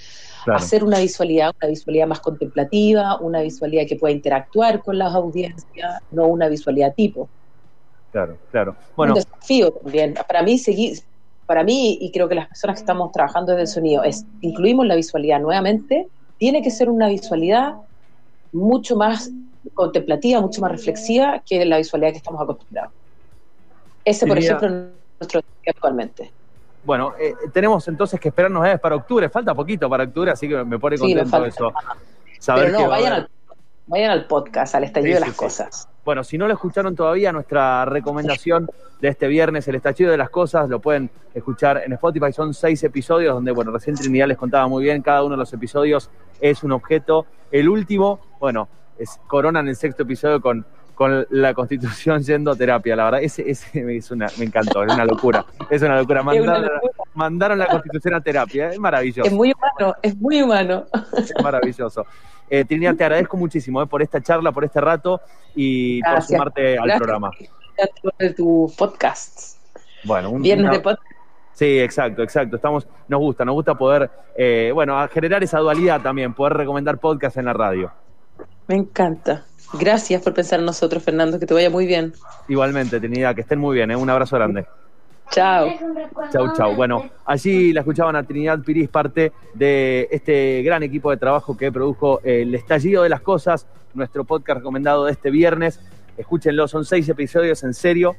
hacer 0.46 0.84
una 0.84 1.00
visualidad, 1.00 1.54
una 1.60 1.70
visualidad 1.70 2.08
más 2.08 2.20
contemplativa, 2.20 3.18
una 3.20 3.42
visualidad 3.42 3.88
que 3.88 3.96
pueda 3.96 4.14
interactuar 4.14 4.84
con 4.84 4.98
las 4.98 5.14
audiencias, 5.14 6.02
no 6.12 6.28
una 6.28 6.48
visualidad 6.48 6.94
tipo. 6.94 7.28
Claro, 8.12 8.38
claro. 8.52 8.76
Bueno. 8.96 9.14
Un 9.14 9.20
desafío 9.20 9.72
también. 9.72 10.14
Para 10.28 10.44
mí, 10.44 10.60
seguir, 10.60 11.00
para 11.48 11.64
mí, 11.64 11.98
y 12.00 12.12
creo 12.12 12.28
que 12.30 12.36
las 12.36 12.48
personas 12.48 12.76
que 12.76 12.82
estamos 12.82 13.12
trabajando 13.12 13.54
desde 13.54 13.62
el 13.62 13.68
sonido, 13.68 14.04
es 14.04 14.26
incluimos 14.42 14.86
la 14.86 14.96
visualidad 14.96 15.40
nuevamente, 15.40 16.08
tiene 16.38 16.62
que 16.62 16.70
ser 16.70 16.90
una 16.90 17.08
visualidad 17.08 17.76
mucho 18.52 18.96
más 18.96 19.32
contemplativa, 19.74 20.42
mucho 20.42 20.62
más 20.62 20.72
reflexiva 20.72 21.42
que 21.46 21.66
la 21.66 21.78
visualidad 21.78 22.12
que 22.12 22.18
estamos 22.18 22.42
acostumbrados. 22.42 22.92
Ese, 24.04 24.26
por 24.26 24.38
ejemplo, 24.38 24.68
es 24.68 24.74
nuestro 25.20 25.42
actualmente. 25.68 26.32
Bueno, 26.84 27.14
eh, 27.20 27.36
tenemos 27.54 27.88
entonces 27.88 28.20
que 28.20 28.30
esperarnos 28.30 28.66
eh, 28.68 28.78
para 28.78 28.96
octubre. 28.96 29.30
Falta 29.30 29.54
poquito 29.54 29.90
para 29.90 30.06
octubre, 30.06 30.32
así 30.32 30.48
que 30.48 30.64
me 30.64 30.80
pone 30.80 30.98
contento 30.98 31.46
eso. 31.46 31.72
Saber 32.40 32.68
Pero 32.68 32.80
no, 32.80 32.90
vayan, 32.90 33.14
al, 33.14 33.30
vayan 33.86 34.12
al 34.12 34.26
podcast, 34.26 34.74
al 34.74 34.84
estallido 34.86 35.16
de 35.16 35.20
las 35.20 35.34
cosas. 35.34 35.88
Bueno, 36.04 36.24
si 36.24 36.40
no 36.40 36.48
lo 36.48 36.54
escucharon 36.54 36.96
todavía, 36.96 37.32
nuestra 37.32 37.86
recomendación 37.86 38.68
de 39.00 39.08
este 39.10 39.28
viernes, 39.28 39.68
el 39.68 39.76
estallido 39.76 40.10
de 40.10 40.18
las 40.18 40.32
cosas, 40.32 40.68
lo 40.68 40.80
pueden 40.80 41.12
escuchar 41.36 41.84
en 41.86 41.94
Spotify. 41.94 42.34
Son 42.34 42.56
seis 42.56 42.84
episodios 42.84 43.36
donde, 43.36 43.52
bueno, 43.52 43.72
recién 43.72 43.96
Trinidad 43.96 44.28
les 44.28 44.38
contaba 44.38 44.68
muy 44.68 44.84
bien, 44.84 45.04
cada 45.04 45.24
uno 45.24 45.36
de 45.36 45.40
los 45.40 45.54
episodios 45.54 46.10
es 46.40 46.64
un 46.64 46.72
objeto. 46.72 47.28
El 47.52 47.70
último, 47.70 48.20
bueno, 48.40 48.68
es, 49.02 49.20
coronan 49.28 49.68
el 49.68 49.76
sexto 49.76 50.04
episodio 50.04 50.42
con, 50.42 50.66
con 50.96 51.26
la 51.30 51.54
constitución 51.54 52.22
yendo 52.24 52.52
a 52.52 52.56
terapia. 52.56 52.96
La 52.96 53.06
verdad, 53.06 53.24
ese, 53.24 53.50
ese 53.50 53.96
es 53.96 54.12
una, 54.12 54.28
me 54.38 54.46
encantó, 54.46 54.84
es 54.84 54.94
una 54.94 55.06
locura. 55.06 55.46
Es 55.70 55.82
una 55.82 55.98
locura. 55.98 56.24
Mandaron, 57.14 57.60
la 57.60 57.68
constitución 57.68 58.14
a 58.14 58.22
terapia, 58.22 58.70
es 58.70 58.80
maravilloso. 58.80 59.28
Es 59.28 59.34
muy 59.34 59.54
humano, 59.54 59.96
es 60.02 60.16
muy 60.16 60.42
humano. 60.42 60.86
Es 61.18 61.34
maravilloso. 61.44 62.06
Eh, 62.50 62.66
Trinidad, 62.66 62.96
te 62.96 63.04
agradezco 63.04 63.38
muchísimo 63.38 63.82
eh, 63.82 63.88
por 63.88 64.02
esta 64.02 64.22
charla, 64.22 64.52
por 64.52 64.64
este 64.64 64.82
rato 64.82 65.22
y 65.56 66.02
por 66.04 66.22
sumarte 66.22 66.78
al 66.78 66.98
programa. 66.98 67.32
Gracias 67.78 68.36
tu 68.36 68.72
podcast. 68.78 69.58
Bueno, 70.04 70.30
un 70.30 70.42
viernes 70.42 70.72
de 70.72 70.80
podcast. 70.80 71.12
Sí, 71.54 71.80
exacto, 71.80 72.24
exacto. 72.24 72.56
Estamos, 72.56 72.88
nos 73.08 73.20
gusta, 73.20 73.46
nos 73.46 73.54
gusta 73.54 73.76
poder, 73.76 74.10
eh, 74.36 74.72
bueno, 74.74 75.08
generar 75.10 75.44
esa 75.44 75.60
dualidad 75.60 76.02
también, 76.02 76.34
poder 76.34 76.54
recomendar 76.54 76.98
podcast 76.98 77.38
en 77.38 77.46
la 77.46 77.54
radio. 77.54 77.92
Me 78.72 78.78
encanta. 78.78 79.44
Gracias 79.74 80.22
por 80.22 80.34
pensar 80.34 80.60
en 80.60 80.66
nosotros, 80.66 81.04
Fernando. 81.04 81.38
Que 81.40 81.46
te 81.46 81.54
vaya 81.54 81.70
muy 81.70 81.86
bien. 81.86 82.14
Igualmente, 82.48 83.00
Trinidad, 83.02 83.36
que 83.36 83.42
estén 83.42 83.60
muy 83.60 83.76
bien. 83.76 83.92
¿eh? 83.92 83.96
Un 83.98 84.10
abrazo 84.10 84.38
grande. 84.38 84.66
Chao. 85.30 85.68
Chau, 86.32 86.54
chau. 86.56 86.76
Bueno, 86.76 87.10
allí 87.26 87.74
la 87.74 87.82
escuchaban 87.82 88.16
a 88.16 88.24
Trinidad 88.24 88.60
Piris, 88.60 88.88
parte 88.88 89.34
de 89.54 90.08
este 90.12 90.62
gran 90.64 90.84
equipo 90.84 91.12
de 91.12 91.18
trabajo 91.18 91.58
que 91.58 91.70
produjo 91.72 92.22
El 92.24 92.56
Estallido 92.56 93.04
de 93.04 93.10
las 93.10 93.20
Cosas, 93.22 93.68
nuestro 93.94 94.24
podcast 94.24 94.60
recomendado 94.60 95.04
de 95.06 95.12
este 95.12 95.30
viernes. 95.32 95.80
Escúchenlo, 96.18 96.68
son 96.70 96.86
seis 96.86 97.08
episodios 97.10 97.62
en 97.64 97.74
serio 97.74 98.16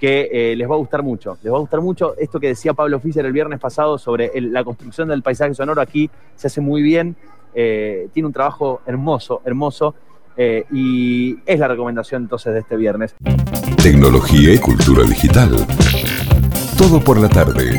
que 0.00 0.28
eh, 0.32 0.56
les 0.56 0.68
va 0.68 0.74
a 0.74 0.78
gustar 0.78 1.02
mucho. 1.04 1.38
Les 1.44 1.52
va 1.52 1.58
a 1.58 1.60
gustar 1.60 1.80
mucho 1.80 2.16
esto 2.18 2.40
que 2.40 2.48
decía 2.48 2.74
Pablo 2.74 2.98
Fischer 2.98 3.24
el 3.24 3.32
viernes 3.32 3.60
pasado 3.60 3.98
sobre 3.98 4.32
el- 4.34 4.52
la 4.52 4.64
construcción 4.64 5.08
del 5.08 5.22
paisaje 5.22 5.54
sonoro. 5.54 5.80
Aquí 5.80 6.10
se 6.34 6.48
hace 6.48 6.60
muy 6.60 6.82
bien, 6.82 7.14
eh, 7.54 8.08
tiene 8.12 8.26
un 8.26 8.32
trabajo 8.32 8.80
hermoso, 8.86 9.42
hermoso, 9.44 9.94
eh, 10.36 10.64
y 10.72 11.38
es 11.44 11.58
la 11.58 11.68
recomendación 11.68 12.22
entonces 12.22 12.52
de 12.54 12.60
este 12.60 12.76
viernes. 12.76 13.14
Tecnología 13.82 14.54
y 14.54 14.58
cultura 14.58 15.04
digital. 15.04 15.50
Todo 16.78 17.00
por 17.00 17.20
la 17.20 17.28
tarde. 17.28 17.78